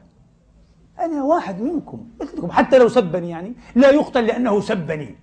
أنا 0.99 1.23
واحد 1.23 1.61
منكم 1.61 2.05
مثلكم 2.21 2.51
حتى 2.51 2.77
لو 2.77 2.89
سبني 2.89 3.29
يعني 3.29 3.53
لا 3.75 3.89
يقتل 3.89 4.25
لأنه 4.25 4.61
سبني. 4.61 5.15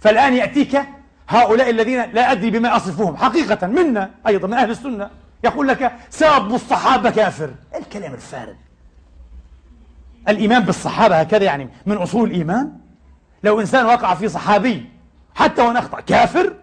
فالآن 0.00 0.34
يأتيك 0.34 0.80
هؤلاء 1.28 1.70
الذين 1.70 2.12
لا 2.12 2.32
أدري 2.32 2.50
بما 2.50 2.76
أصفهم. 2.76 3.16
حقيقة 3.16 3.66
منا 3.66 4.10
أيضا 4.26 4.48
من 4.48 4.54
أهل 4.54 4.70
السنة 4.70 5.10
يقول 5.44 5.68
لك 5.68 5.92
ساب 6.10 6.54
الصحابة 6.54 7.10
كافر. 7.10 7.50
الكلام 7.76 8.14
الفارغ. 8.14 8.54
الإيمان 10.28 10.62
بالصحابة 10.62 11.20
هكذا 11.20 11.44
يعني 11.44 11.68
من 11.86 11.96
أصول 11.96 12.30
الإيمان. 12.30 12.72
لو 13.44 13.60
إنسان 13.60 13.86
وقع 13.86 14.14
في 14.14 14.28
صحابي 14.28 14.90
حتى 15.34 15.62
وإن 15.62 15.76
أخطأ 15.76 16.00
كافر 16.00 16.54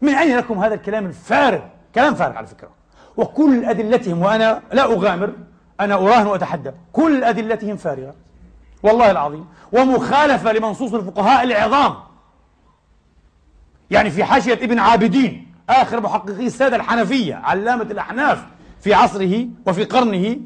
من 0.00 0.14
أين 0.14 0.36
لكم 0.36 0.58
هذا 0.58 0.74
الكلام 0.74 1.06
الفارغ؟ 1.06 1.60
كلام 1.94 2.14
فارغ 2.14 2.36
على 2.36 2.46
فكرة. 2.46 2.68
وكل 3.16 3.64
أدلتهم 3.64 4.22
وأنا 4.22 4.62
لا 4.72 4.84
أغامر 4.84 5.32
أنا 5.80 5.94
أراهن 5.94 6.26
وأتحدى. 6.26 6.70
كل 6.92 7.24
أدلتهم 7.24 7.76
فارغة. 7.76 8.14
والله 8.82 9.10
العظيم. 9.10 9.46
ومخالفة 9.72 10.52
لمنصوص 10.52 10.94
الفقهاء 10.94 11.44
العظام. 11.44 11.94
يعني 13.90 14.10
في 14.10 14.24
حاشية 14.24 14.52
ابن 14.52 14.78
عابدين 14.78 15.46
آخر 15.70 16.00
محققي 16.00 16.46
السادة 16.46 16.76
الحنفية 16.76 17.34
علامة 17.34 17.82
الأحناف 17.82 18.46
في 18.80 18.94
عصره 18.94 19.46
وفي 19.66 19.84
قرنه 19.84 20.36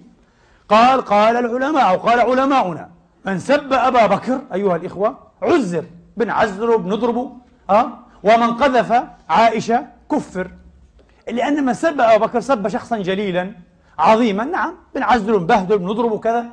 قال 0.69 1.01
قال 1.01 1.37
العلماء 1.37 1.91
أو 1.91 1.97
قال 1.97 2.21
علماؤنا 2.21 2.91
من 3.25 3.39
سب 3.39 3.73
أبا 3.73 4.07
بكر 4.07 4.41
أيها 4.55 4.77
الإخوة 4.77 5.19
عزر 5.43 5.85
بنعزره 6.17 6.77
بنضربه 6.77 7.33
أه؟ 7.71 7.89
ومن 8.23 8.55
قذف 8.55 9.03
عائشة 9.29 9.87
كفر. 10.11 10.51
لأن 11.29 11.65
من 11.65 11.75
سب 11.75 12.01
أبا 12.01 12.27
بكر 12.27 12.41
سب 12.41 12.69
شخصا 12.69 12.99
جليلا 12.99 13.53
عظيما 13.99 14.45
نعم 14.45 14.75
بنعزله 14.95 15.39
بنبهدله 15.39 15.77
بنضربه 15.77 16.19
كذا 16.19 16.47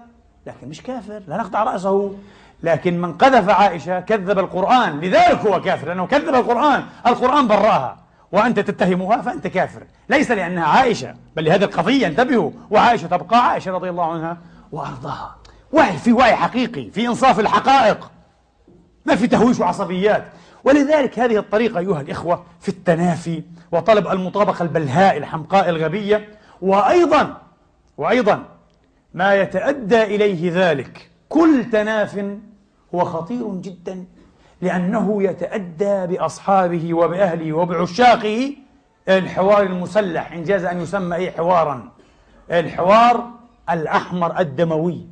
لكن 0.46 0.70
مش 0.70 0.82
كافر 0.82 1.22
لا 1.28 1.38
نقطع 1.38 1.64
رأسه. 1.64 2.16
لكن 2.64 3.02
من 3.02 3.14
قذف 3.14 3.50
عائشة 3.50 4.00
كذب 4.00 4.40
القرآن 4.40 5.00
لذلك 5.00 5.40
هو 5.48 5.62
كافر 5.62 5.88
لأنه 5.88 6.08
كذب 6.08 6.36
القرآن 6.36 6.84
القرآن 7.08 7.48
براها. 7.48 7.98
وأنت 8.32 8.60
تتهمها 8.60 9.22
فأنت 9.22 9.48
كافر. 9.48 9.84
ليس 10.10 10.32
لأنها 10.32 10.64
عائشة 10.66 11.16
بل 11.36 11.46
لهذه 11.46 11.64
القضية 11.64 12.08
انتبهوا. 12.08 12.52
وعائشة 12.70 13.08
تبقى 13.08 13.50
عائشة 13.50 13.72
رضي 13.72 13.90
الله 13.90 14.14
عنها 14.14 14.38
وأرضاها. 14.72 15.36
وعي 15.72 15.98
في 15.98 16.14
وعي 16.14 16.36
حقيقي 16.36 16.90
في 16.92 17.08
إنصاف 17.08 17.40
الحقائق. 17.40 18.12
ما 19.06 19.16
في 19.16 19.28
تهويش 19.28 19.60
وعصبيات. 19.60 20.24
ولذلك 20.64 21.20
هذه 21.20 21.38
الطريقة 21.38 21.80
أيها 21.80 22.02
الإخوة 22.02 22.44
في 22.60 22.70
التنافي 22.70 23.44
وطلب 23.72 24.08
المطابقة 24.08 24.64
البلهاء 24.64 25.18
الحمقاء 25.18 25.70
الغبية. 25.70 26.30
وأيضا 26.62 27.42
وأيضا 27.98 28.44
ما 29.14 29.36
يتأدى 29.36 30.04
إليه 30.04 30.52
ذلك 30.54 31.10
كل 31.30 31.66
تناف 31.72 32.26
هو 32.96 33.06
خطير 33.06 33.56
جدا. 33.56 34.06
لأنه 34.62 35.24
يتأدى 35.24 36.08
بأصحابه 36.08 36.94
وبأهله 36.94 37.54
وبعشاقه 37.54 38.56
الحوار 39.10 39.64
المسلح 39.64 40.32
إن 40.32 40.44
جاز 40.44 40.64
أن 40.64 40.82
يسمى 40.82 41.16
أي 41.16 41.32
حوارا. 41.32 41.90
الحوار 42.52 43.30
الأحمر 43.70 44.40
الدموي. 44.40 45.06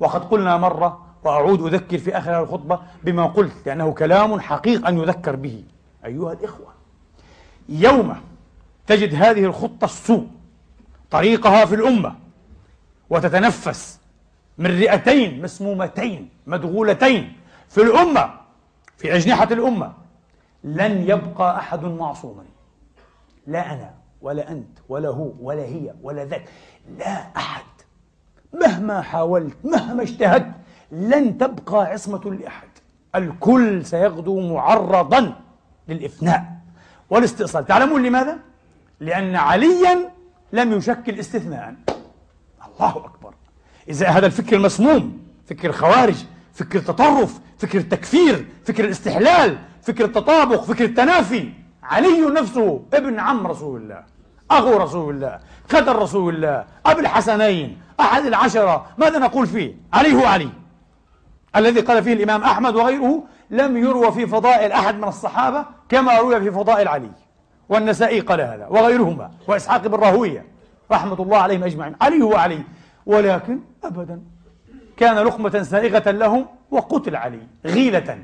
وقد 0.00 0.24
قلنا 0.24 0.56
مرة 0.56 1.06
وأعود 1.24 1.74
أذكر 1.74 1.98
في 1.98 2.18
آخر 2.18 2.42
الخطبة 2.42 2.80
بما 3.04 3.26
قلت 3.26 3.52
لأنه 3.66 3.92
كلام 3.92 4.40
حقيق 4.40 4.86
أن 4.86 4.98
يذكر 4.98 5.36
به. 5.36 5.64
أيها 6.04 6.32
الإخوة 6.32 6.66
يوم 7.68 8.16
تجد 8.86 9.14
هذه 9.14 9.44
الخطة 9.44 9.84
السوء 9.84 10.26
طريقها 11.10 11.64
في 11.64 11.74
الأمة 11.74 12.14
وتتنفس 13.10 14.00
من 14.58 14.66
رئتين 14.80 15.42
مسمومتين 15.42 16.28
مدغولتين 16.46 17.32
في 17.68 17.82
الأمة 17.82 18.39
في 19.00 19.16
أجنحة 19.16 19.48
الأمة. 19.50 19.92
لن 20.64 21.02
يبقى 21.08 21.58
أحد 21.58 21.84
معصوما. 21.84 22.44
لا 23.46 23.72
أنا 23.72 23.94
ولا 24.22 24.50
أنت 24.50 24.78
ولا 24.88 25.08
هو 25.08 25.32
ولا 25.40 25.62
هي 25.62 25.94
ولا 26.02 26.24
ذاك. 26.24 26.44
لا 26.98 27.26
أحد. 27.36 27.64
مهما 28.52 29.02
حاولت 29.02 29.56
مهما 29.64 30.02
اجتهدت 30.02 30.52
لن 30.92 31.38
تبقى 31.38 31.84
عصمة 31.84 32.34
لأحد. 32.34 32.68
الكل 33.14 33.86
سيغدو 33.86 34.40
معرضا 34.54 35.40
للإفناء 35.88 36.44
والاستئصال. 37.10 37.66
تعلمون 37.66 38.02
لماذا؟ 38.02 38.38
لأن 39.00 39.36
عليا 39.36 40.10
لم 40.52 40.72
يشكل 40.72 41.18
استثناء. 41.20 41.74
الله 42.66 42.90
أكبر. 42.90 43.34
إذا 43.88 44.08
هذا 44.08 44.26
الفكر 44.26 44.56
المسموم 44.56 45.18
فكر 45.46 45.68
الخوارج 45.68 46.24
فكر 46.54 46.78
التطرف 46.78 47.40
فكر 47.60 47.78
التكفير 47.78 48.46
فكر 48.64 48.84
الاستحلال 48.84 49.58
فكر 49.82 50.04
التطابق 50.04 50.62
فكر 50.62 50.84
التنافي. 50.84 51.52
علي 51.82 52.20
نفسه 52.20 52.82
ابن 52.94 53.20
عم 53.20 53.46
رسول 53.46 53.80
الله 53.82 54.02
أخو 54.50 54.76
رسول 54.76 55.14
الله 55.14 55.38
خدر 55.70 55.96
رسول 55.96 56.34
الله 56.34 56.64
أبي 56.86 57.00
الحسنين 57.00 57.78
أحد 58.00 58.24
العشرة. 58.26 58.86
ماذا 58.98 59.18
نقول 59.18 59.46
فيه؟ 59.46 59.74
علي 59.92 60.14
هو 60.14 60.26
علي. 60.26 60.48
الذي 61.56 61.80
قال 61.80 62.02
فيه 62.04 62.12
الإمام 62.12 62.42
أحمد 62.42 62.74
وغيره 62.74 63.24
لم 63.50 63.76
يروى 63.76 64.12
في 64.12 64.26
فضائل 64.26 64.72
أحد 64.72 64.94
من 64.98 65.08
الصحابة 65.08 65.64
كما 65.88 66.18
روي 66.18 66.40
في 66.40 66.50
فضائل 66.50 66.88
علي. 66.88 67.10
والنسائي 67.68 68.20
قال 68.20 68.40
هذا 68.40 68.66
وغيرهما 68.70 69.30
وإسحاق 69.48 69.86
بن 69.86 69.98
راهوية 69.98 70.46
رحمة 70.92 71.22
الله 71.22 71.38
عليهم 71.38 71.64
أجمعين. 71.64 71.96
علي 72.00 72.22
هو 72.22 72.34
علي 72.36 72.62
ولكن 73.06 73.60
أبدا 73.84 74.22
كان 74.96 75.18
لقمة 75.18 75.62
سائغة 75.62 76.10
لهم 76.10 76.46
وقتل 76.70 77.16
علي 77.16 77.46
غيلة. 77.64 78.18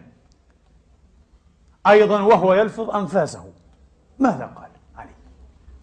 أيضا 1.86 2.20
وهو 2.20 2.54
يلفظ 2.54 2.90
أنفاسه. 2.90 3.44
ماذا 4.18 4.50
قال 4.56 4.70
علي؟ 4.96 5.10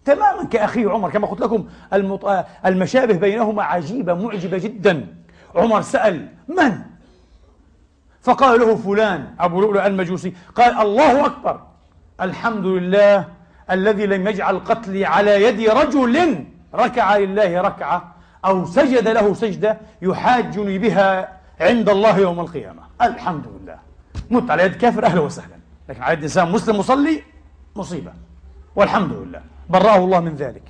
تماما 0.04 0.44
كأخيه 0.44 0.90
عمر 0.90 1.10
كما 1.10 1.26
قلت 1.26 1.40
لكم 1.40 1.68
المشابه 2.66 3.14
بينهما 3.14 3.62
عجيبة 3.62 4.14
معجبة 4.14 4.58
جدا. 4.58 5.06
عمر 5.54 5.82
سأل 5.82 6.28
من؟ 6.48 6.80
فقال 8.22 8.60
له 8.60 8.76
فلان 8.76 9.34
أبو 9.40 9.60
لؤلؤ 9.60 9.86
المجوسي 9.86 10.34
قال 10.54 10.80
الله 10.80 11.26
أكبر 11.26 11.60
الحمد 12.20 12.66
لله 12.66 13.28
الذي 13.70 14.06
لم 14.06 14.28
يجعل 14.28 14.58
قتلي 14.58 15.04
على 15.04 15.42
يد 15.42 15.70
رجل 15.70 16.44
ركع 16.74 17.16
لله 17.16 17.60
ركعة 17.60 18.14
أو 18.44 18.64
سجد 18.66 19.08
له 19.08 19.34
سجدة 19.34 19.78
يحاجني 20.02 20.78
بها 20.78 21.40
عند 21.60 21.88
الله 21.88 22.18
يوم 22.18 22.40
القيامة. 22.40 22.82
الحمد 23.02 23.44
لله. 23.46 23.78
مت 24.30 24.50
على 24.50 24.62
يد 24.62 24.74
كافر 24.76 25.06
أهلا 25.06 25.20
وسهلا. 25.20 25.56
لكن 25.88 26.02
على 26.02 26.12
يد 26.12 26.22
إنسان 26.22 26.52
مسلم 26.52 26.78
مصلي 26.78 27.22
مصيبة. 27.76 28.12
والحمد 28.76 29.12
لله. 29.12 29.42
برأه 29.70 29.96
الله 29.96 30.20
من 30.20 30.34
ذلك. 30.34 30.62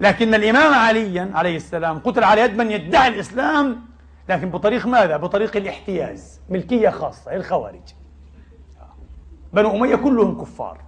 لكن 0.00 0.34
الإمام 0.34 0.74
عليا 0.74 1.30
عليه 1.34 1.56
السلام 1.56 1.98
قتل 1.98 2.24
على 2.24 2.40
يد 2.40 2.56
من 2.56 2.70
يدعي 2.70 3.08
الإسلام 3.08 3.80
لكن 4.28 4.50
بطريق 4.50 4.86
ماذا؟ 4.86 5.16
بطريق 5.16 5.56
الاحتياز. 5.56 6.40
ملكية 6.50 6.90
خاصة 6.90 7.36
الخوارج. 7.36 7.94
بنو 9.52 9.76
أمية 9.76 9.96
كلهم 9.96 10.40
كفار. 10.40 10.78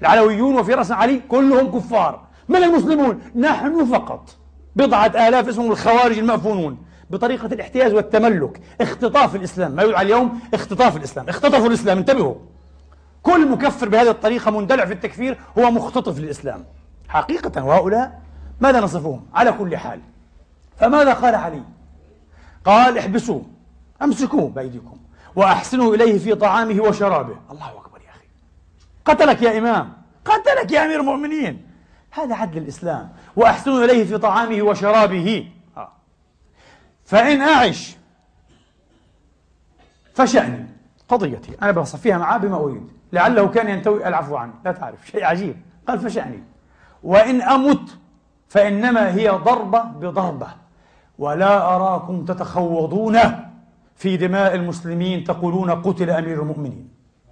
العلويون 0.00 0.58
وفي 0.58 0.74
رأس 0.74 0.92
علي 0.92 1.20
كلهم 1.28 1.78
كفار. 1.78 2.20
من 2.48 2.56
المسلمون؟ 2.56 3.20
نحن 3.36 3.84
فقط. 3.84 4.36
بضعة 4.76 5.28
آلاف 5.28 5.48
اسمهم 5.48 5.72
الخوارج 5.72 6.18
المأفونون. 6.18 6.78
بطريقة 7.10 7.46
الاحتياز 7.46 7.92
والتملك. 7.94 8.60
اختطاف 8.80 9.36
الإسلام. 9.36 9.72
ما 9.72 9.82
يدعى 9.82 10.02
اليوم 10.02 10.40
اختطاف 10.54 10.96
الإسلام. 10.96 11.28
اختطفوا 11.28 11.66
الإسلام. 11.66 11.98
انتبهوا. 11.98 12.34
كل 13.22 13.48
مكفر 13.48 13.88
بهذه 13.88 14.10
الطريقة 14.10 14.50
مندلع 14.50 14.84
في 14.84 14.92
التكفير 14.92 15.38
هو 15.58 15.70
مختطف 15.70 16.18
للإسلام. 16.18 16.64
حقيقة 17.08 17.64
وهؤلاء 17.64 18.22
ماذا 18.60 18.80
نصفهم؟ 18.80 19.26
على 19.34 19.52
كل 19.52 19.76
حال. 19.76 20.00
فماذا 20.76 21.12
قال 21.12 21.34
علي؟ 21.34 21.62
قال 22.64 22.98
احبسوه. 22.98 23.42
أمسكوه 24.02 24.48
بأيديكم. 24.48 24.96
وأحسنوا 25.36 25.94
إليه 25.94 26.18
في 26.18 26.34
طعامه 26.34 26.82
وشرابه. 26.82 27.36
الله 27.50 27.66
أكبر 27.66 28.00
يا 28.06 28.10
أخي. 28.10 28.26
قتلك 29.04 29.42
يا 29.42 29.58
إمام. 29.58 29.92
قتلك 30.24 30.72
يا 30.72 30.84
أمير 30.84 31.00
المؤمنين. 31.00 31.66
هذا 32.10 32.34
عدل 32.34 32.58
الإسلام. 32.58 33.12
وأحسنوا 33.36 33.84
إليه 33.84 34.04
في 34.04 34.18
طعامه 34.18 34.62
وشرابه. 34.62 35.48
فإن 37.10 37.40
أعش 37.40 37.96
فشأني 40.14 40.66
قضيتي 41.08 41.56
أنا 41.62 41.70
بصفيها 41.70 42.18
معاه 42.18 42.38
بما 42.38 42.56
أريد 42.56 42.88
لعله 43.12 43.48
كان 43.48 43.68
ينتوي 43.68 44.08
العفو 44.08 44.36
عنه 44.36 44.52
لا 44.64 44.72
تعرف 44.72 45.06
شيء 45.06 45.24
عجيب 45.24 45.56
قال 45.88 45.98
فشأني. 45.98 46.42
وإن 47.02 47.42
أمت 47.42 47.98
فإنما 48.48 49.14
هي 49.14 49.28
ضربة 49.28 49.82
بضربة 49.82 50.48
ولا 51.18 51.76
أراكم 51.76 52.24
تتخوضون 52.24 53.18
في 53.96 54.16
دماء 54.16 54.54
المسلمين 54.54 55.24
تقولون 55.24 55.70
قتل 55.70 56.10
أمير 56.10 56.42
المؤمنين. 56.42 56.88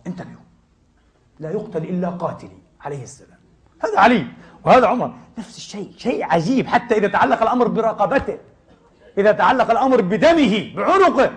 انتبهوا 0.06 0.48
لا 1.40 1.50
يقتل 1.50 1.82
إلا 1.82 2.08
قاتلي 2.08 2.58
عليه 2.80 3.02
السلام. 3.02 3.38
هذا 3.80 4.00
علي 4.00 4.26
وهذا 4.64 4.86
عمر 4.86 5.14
نفس 5.38 5.56
الشيء 5.56 5.92
شيء 5.96 6.24
عجيب 6.24 6.66
حتى 6.66 6.98
إذا 6.98 7.08
تعلق 7.08 7.42
الأمر 7.42 7.68
برقبته. 7.68 8.38
إذا 9.18 9.32
تعلق 9.32 9.70
الأمر 9.70 10.00
بدمه 10.00 10.72
بعنقه 10.76 11.30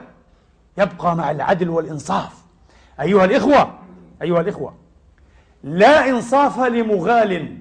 يبقى 0.77 1.15
مع 1.15 1.31
العدل 1.31 1.69
والإنصاف. 1.69 2.33
أيها 3.01 3.25
الإخوة 3.25 3.73
أيها 4.21 4.41
الإخوة 4.41 4.73
لا 5.63 6.09
إنصاف 6.09 6.59
لمغال. 6.59 7.57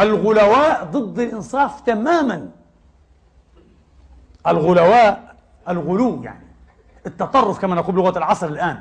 الغلواء 0.00 0.84
ضد 0.84 1.18
الإنصاف 1.18 1.80
تماما. 1.80 2.48
الغلواء 4.46 5.34
الغلو 5.68 6.22
يعني 6.22 6.46
التطرف 7.06 7.58
كما 7.58 7.74
نقول 7.74 7.94
بلغة 7.94 8.18
العصر 8.18 8.46
الآن 8.46 8.80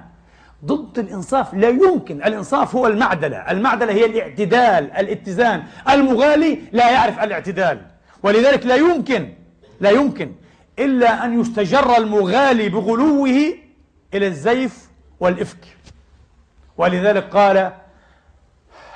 ضد 0.65 0.99
الإنصاف. 0.99 1.53
لا 1.53 1.69
يمكن. 1.69 2.23
الإنصاف 2.23 2.75
هو 2.75 2.87
المعدلة. 2.87 3.37
المعدلة 3.37 3.93
هي 3.93 4.05
الاعتدال 4.05 4.91
الاتزان. 4.91 5.63
المغالي 5.89 6.59
لا 6.71 6.91
يعرف 6.91 7.19
الاعتدال. 7.19 7.81
ولذلك 8.23 8.65
لا 8.65 8.75
يمكن 8.75 9.33
لا 9.79 9.89
يمكن 9.89 10.31
إلا 10.79 11.25
أن 11.25 11.41
يستجر 11.41 11.97
المغالي 11.97 12.69
بغلوه 12.69 13.53
إلى 14.13 14.27
الزيف 14.27 14.89
والإفك. 15.19 15.77
ولذلك 16.77 17.23
قال 17.23 17.73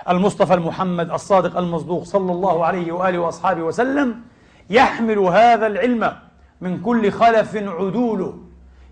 المصطفى 0.09 0.53
المحمد 0.53 1.11
الصادق 1.11 1.57
المصدوق 1.57 2.03
صلى 2.03 2.31
الله 2.31 2.65
عليه 2.65 2.91
وآله 2.91 3.19
وأصحابه 3.19 3.61
وسلم 3.61 4.21
يحمل 4.69 5.19
هذا 5.19 5.67
العلم 5.67 6.17
من 6.61 6.81
كل 6.81 7.11
خلف 7.11 7.55
عدول 7.55 8.41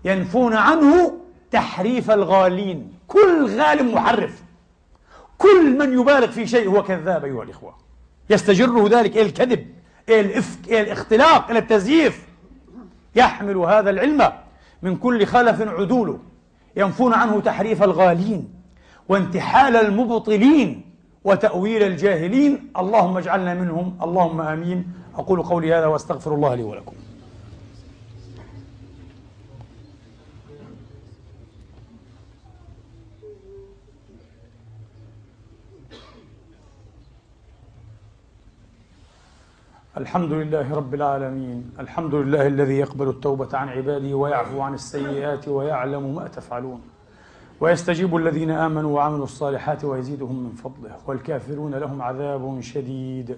ينفون 0.04 0.56
عنه 0.56 1.12
تحريف 1.50 2.10
الغالين. 2.10 2.92
كل 3.08 3.60
غال 3.60 3.94
محرف. 3.94 4.42
كل 5.38 5.78
من 5.78 5.92
يبالغ 6.00 6.26
في 6.26 6.46
شيء 6.46 6.68
هو 6.68 6.82
كذاب 6.82 7.24
أيها 7.24 7.42
الإخوة. 7.42 7.74
يستجره 8.30 8.88
ذلك 8.88 9.12
إلى 9.16 9.22
الكذب 9.22 9.66
إلى 10.08 10.20
الإفك 10.20 10.68
إلى 10.68 10.80
الاختلاق 10.80 11.50
إلى 11.50 11.58
التزييف. 11.58 12.29
يحمل 13.16 13.56
هذا 13.56 13.90
العلم 13.90 14.32
من 14.82 14.96
كل 14.96 15.26
خلف 15.26 15.62
عدول 15.62 16.18
ينفون 16.76 17.14
عنه 17.14 17.40
تحريف 17.40 17.82
الغالين 17.82 18.48
وانتحال 19.08 19.76
المبطلين 19.76 20.82
وتأويل 21.24 21.82
الجاهلين. 21.82 22.72
اللهم 22.76 23.16
اجعلنا 23.16 23.54
منهم 23.54 23.98
اللهم 24.02 24.40
آمين. 24.40 24.92
أقول 25.16 25.42
قولي 25.42 25.74
هذا 25.74 25.86
وأستغفر 25.86 26.34
الله 26.34 26.54
لي 26.54 26.62
ولكم. 26.62 26.92
الحمد 40.00 40.32
لله 40.32 40.74
رب 40.74 40.94
العالمين 40.94 41.70
الحمد 41.80 42.14
لله 42.14 42.46
الذي 42.46 42.78
يقبل 42.78 43.08
التوبة 43.08 43.58
عن 43.58 43.68
عباده 43.68 44.14
ويعفو 44.14 44.60
عن 44.60 44.74
السيئات 44.74 45.48
ويعلم 45.48 46.14
ما 46.14 46.28
تفعلون. 46.28 46.80
ويستجيب 47.60 48.16
الذين 48.16 48.50
آمنوا 48.50 48.96
وعملوا 48.96 49.24
الصالحات 49.24 49.84
ويزيدهم 49.84 50.44
من 50.44 50.52
فضله 50.52 50.96
والكافرون 51.06 51.74
لهم 51.74 52.02
عذاب 52.02 52.60
شديد. 52.60 53.36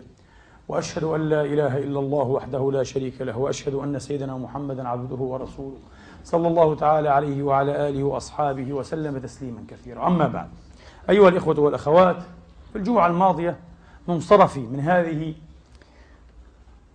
وأشهد 0.69 1.05
أن 1.05 1.21
لا 1.21 1.43
إله 1.43 1.79
إلا 1.79 2.01
الله 2.01 2.25
وحده 2.25 2.73
لا 2.73 2.83
شريك 2.83 3.23
له 3.23 3.39
وأشهد 3.39 3.75
أن 3.75 3.99
سيدنا 3.99 4.37
محمدا 4.37 4.89
عبده 4.89 5.17
ورسوله. 5.17 5.79
صلى 6.25 6.49
الله 6.49 6.75
تعالى 6.75 7.09
عليه 7.09 7.43
وعلى 7.43 7.89
آله 7.89 8.03
وأصحابه 8.05 8.73
وسلم 8.73 9.19
تسليما 9.19 9.65
كثيرا. 9.69 10.07
أما 10.07 10.29
بعد 10.29 10.49
أيها 11.11 11.29
الإخوة 11.29 11.61
والأخوات 11.61 12.17
في 12.73 12.79
الجمعة 12.79 13.07
الماضية 13.07 13.57
منصرفي 14.09 14.61
من 14.61 14.81
هذه 14.81 15.35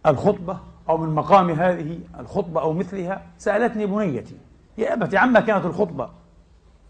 الخطبة 0.07 0.57
أو 0.89 0.97
من 0.97 1.15
مقام 1.15 1.49
هذه 1.49 1.99
الخطبة 2.19 2.61
أو 2.61 2.73
مثلها 2.73 3.21
سألتني 3.37 3.85
بنيتي 3.85 4.35
يا 4.77 4.93
أبت 4.93 5.15
عما 5.15 5.39
كانت 5.39 5.65
الخطبة؟ 5.65 6.09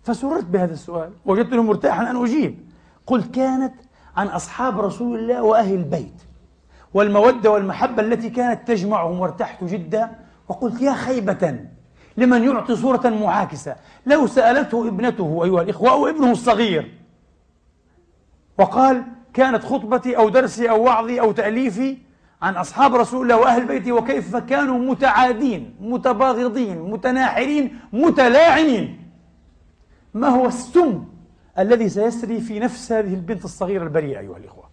فسررت 0.03 0.45
بهذا 0.45 0.74
السؤال 0.74 1.11
وجدته 1.26 1.63
مرتاحا 1.63 2.11
أن 2.11 2.24
أجيب. 2.24 2.57
قلت 3.07 3.36
كانت 3.36 3.74
عن 4.18 4.28
أصحاب 4.28 4.80
رسول 4.80 5.20
الله 5.20 5.43
وأهل 5.43 5.74
البيت 5.74 6.22
والمودة 6.93 7.51
والمحبة 7.51 8.01
التي 8.01 8.30
كانت 8.30 8.68
تجمعهم 8.68 9.20
وارتحت 9.20 9.63
جدا. 9.63 10.09
وقلت 10.49 10.82
يا 10.82 10.93
خيبة 10.93 11.59
لمن 12.18 12.43
يعطي 12.43 12.76
صورة 12.76 13.09
معاكسة؟ 13.09 13.76
لو 14.05 14.28
سألته 14.28 14.88
ابنته 14.88 15.43
أيها 15.43 15.61
الإخوة 15.61 15.91
أو 15.91 16.07
ابنه 16.07 16.32
الصغير. 16.32 16.93
وقال 18.59 19.03
كانت 19.34 19.63
خطبتي 19.63 20.18
أو 20.18 20.30
درسي 20.30 20.70
أو 20.70 20.84
وعظي 20.84 21.20
أو 21.20 21.32
تأليفي 21.32 21.97
عن 22.41 22.55
أصحاب 22.55 22.95
رسول 22.95 23.21
الله 23.21 23.38
وأهل 23.41 23.65
بيته 23.65 23.91
وكيف 23.91 24.35
كانوا 24.35 24.77
متعادين 24.77 25.75
متباغضين 25.79 26.81
متناحرين 26.81 27.79
متلاعنين. 27.93 29.11
ما 30.13 30.27
هو 30.27 30.47
السم 30.47 31.05
الذي 31.59 31.89
سيسري 31.89 32.41
في 32.41 32.59
نفس 32.59 32.91
هذه 32.91 33.13
البنت 33.13 33.45
الصغيرة 33.45 33.83
البريئة 33.83 34.19
أيها 34.19 34.38
الإخوة؟ 34.38 34.69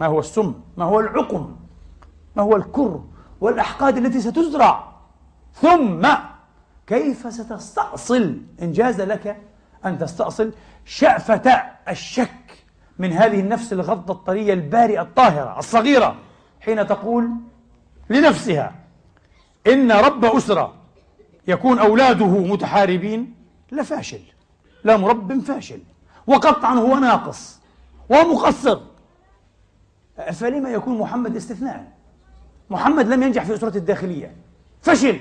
ما 0.00 0.06
هو 0.06 0.18
السم؟ 0.18 0.54
ما 0.76 0.84
هو 0.84 1.00
العقم؟ 1.00 1.56
ما 2.36 2.42
هو 2.42 2.56
الكر؟ 2.56 3.00
والأحقاد 3.40 3.96
التي 3.96 4.20
ستزرع؟ 4.20 4.92
ثم 5.52 6.08
كيف 6.86 7.32
ستستأصل؟ 7.32 8.38
إن 8.62 8.72
جاز 8.72 9.00
لك 9.00 9.36
أن 9.84 9.98
تستأصل 9.98 10.52
شأفة 10.84 11.62
الشك 11.88 12.64
من 12.98 13.12
هذه 13.12 13.40
النفس 13.40 13.72
الغضة 13.72 14.14
الطرية 14.14 14.52
البارئة 14.52 15.02
الطاهرة 15.02 15.58
الصغيرة. 15.58 16.16
حين 16.60 16.86
تقول 16.86 17.30
لنفسها 18.10 18.74
إن 19.66 19.92
رب 19.92 20.24
أسرة 20.24 20.74
يكون 21.48 21.78
أولاده 21.78 22.26
متحاربين 22.26 23.34
لفاشل 23.72 24.20
لا 24.84 24.96
مرب 24.96 25.40
فاشل 25.40 25.80
وقطعا 26.26 26.74
هو 26.74 26.98
ناقص 26.98 27.60
ومقصر. 28.10 28.80
فلما 30.32 30.70
يكون 30.70 30.98
محمد 30.98 31.36
استثناء 31.36 31.92
محمد 32.70 33.08
لم 33.08 33.22
ينجح 33.22 33.44
في 33.44 33.54
أسرة 33.54 33.76
الداخلية. 33.76 34.36
فشل 34.82 35.20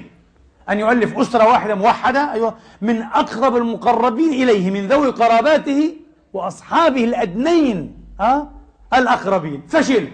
أن 0.69 0.79
يؤلف 0.79 1.17
أسرة 1.17 1.47
واحدة 1.47 1.75
موحدة 1.75 2.31
أيوة 2.33 2.55
من 2.81 3.01
أقرب 3.01 3.55
المقربين 3.55 4.33
إليه 4.33 4.71
من 4.71 4.87
ذوي 4.87 5.07
قراباته 5.07 5.93
وأصحابه 6.33 7.03
الأدنين 7.03 8.05
ها 8.19 8.51
الأقربين. 8.93 9.63
فشل. 9.67 10.09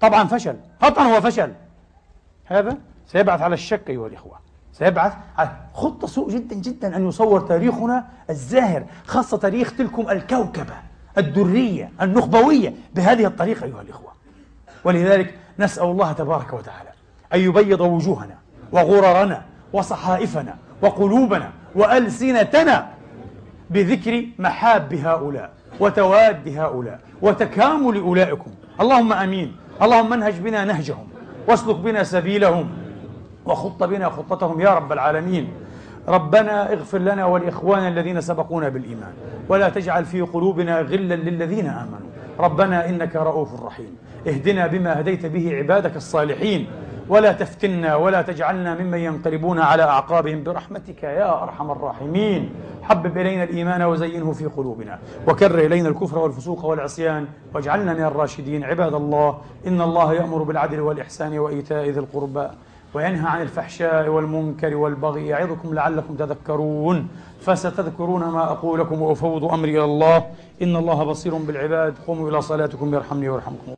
طبعا 0.00 0.24
فشل. 0.24 0.56
قطعا 0.82 1.04
هو 1.04 1.20
فشل. 1.20 1.52
هذا 2.44 2.76
سيبعث 3.06 3.42
على 3.42 3.54
الشك 3.54 3.90
أيها 3.90 4.06
الإخوة. 4.06 4.38
سيبعث 4.72 5.12
على 5.38 5.50
خطة 5.74 6.06
سوء 6.06 6.30
جدا 6.30 6.54
جدا 6.56 6.96
أن 6.96 7.08
يصور 7.08 7.40
تاريخنا 7.40 8.04
الزاهر 8.30 8.84
خاصة 9.06 9.36
تاريخ 9.36 9.76
تلكم 9.76 10.10
الكوكبة 10.10 10.74
الدرية 11.18 11.92
النخبوية 12.02 12.74
بهذه 12.94 13.26
الطريقة 13.26 13.64
أيها 13.64 13.82
الإخوة. 13.82 14.12
ولذلك 14.84 15.34
نسأل 15.58 15.84
الله 15.84 16.12
تبارك 16.12 16.52
وتعالى 16.52 16.88
أن 17.34 17.40
يبيض 17.40 17.80
وجوهنا 17.80 18.34
وغررنا 18.72 19.42
وصحائفنا 19.72 20.56
وقلوبنا 20.82 21.50
وألسنتنا 21.74 22.88
بذكر 23.70 24.26
محاب 24.38 24.94
هؤلاء 24.94 25.50
وتواد 25.80 26.48
هؤلاء 26.48 27.00
وتكامل 27.22 27.96
أولئكم. 27.96 28.50
اللهم 28.80 29.12
أمين. 29.12 29.56
اللهم 29.82 30.10
منهج 30.10 30.40
بنا 30.40 30.64
نهجهم 30.64 31.06
واسلك 31.48 31.76
بنا 31.76 32.02
سبيلهم 32.02 32.68
وخط 33.46 33.82
بنا 33.82 34.08
خطتهم 34.08 34.60
يا 34.60 34.74
رب 34.74 34.92
العالمين. 34.92 35.48
ربنا 36.08 36.72
اغفر 36.72 36.98
لنا 36.98 37.24
ولإخواننا 37.24 37.88
الذين 37.88 38.20
سبقونا 38.20 38.68
بالإيمان 38.68 39.12
ولا 39.48 39.68
تجعل 39.68 40.04
في 40.04 40.20
قلوبنا 40.20 40.80
غلا 40.80 41.14
للذين 41.14 41.66
آمنوا. 41.66 42.10
ربنا 42.38 42.88
إنك 42.88 43.16
رؤوف 43.16 43.62
رحيم. 43.62 43.96
اهدنا 44.26 44.66
بما 44.66 45.00
هديت 45.00 45.26
به 45.26 45.56
عبادك 45.56 45.96
الصالحين. 45.96 46.66
ولا 47.08 47.32
تفتنا 47.32 47.96
ولا 47.96 48.22
تجعلنا 48.22 48.74
ممن 48.74 48.98
ينقلبون 48.98 49.58
على 49.58 49.82
أعقابهم 49.82 50.42
برحمتك 50.44 51.02
يا 51.02 51.42
أرحم 51.42 51.70
الراحمين. 51.70 52.50
حبب 52.82 53.18
إلينا 53.18 53.44
الإيمان 53.44 53.82
وزينه 53.82 54.32
في 54.32 54.46
قلوبنا. 54.46 54.98
وكر 55.28 55.58
إلينا 55.58 55.88
الكفر 55.88 56.18
والفسوق 56.18 56.64
والعصيان. 56.64 57.26
واجعلنا 57.54 57.94
من 57.94 58.02
الراشدين. 58.02 58.64
عباد 58.64 58.94
الله 58.94 59.38
إن 59.66 59.80
الله 59.80 60.14
يأمر 60.14 60.42
بالعدل 60.42 60.80
والإحسان 60.80 61.38
وإيتاء 61.38 61.88
ذي 61.88 62.00
القربى 62.00 62.48
وينهى 62.94 63.28
عن 63.28 63.42
الفحشاء 63.42 64.08
والمنكر 64.08 64.76
والبغي. 64.76 65.26
يعظكم 65.26 65.74
لعلكم 65.74 66.14
تذكرون. 66.14 67.08
فستذكرون 67.40 68.24
ما 68.24 68.44
أقول 68.44 68.80
لكم 68.80 69.02
وأفوض 69.02 69.44
أمري 69.44 69.70
إلى 69.70 69.84
الله. 69.84 70.26
إن 70.62 70.76
الله 70.76 71.04
بصير 71.04 71.34
بالعباد. 71.34 71.94
قوموا 72.06 72.30
إلى 72.30 72.42
صلاتكم 72.42 72.94
يرحمني 72.94 73.28
ويرحمكم. 73.28 73.72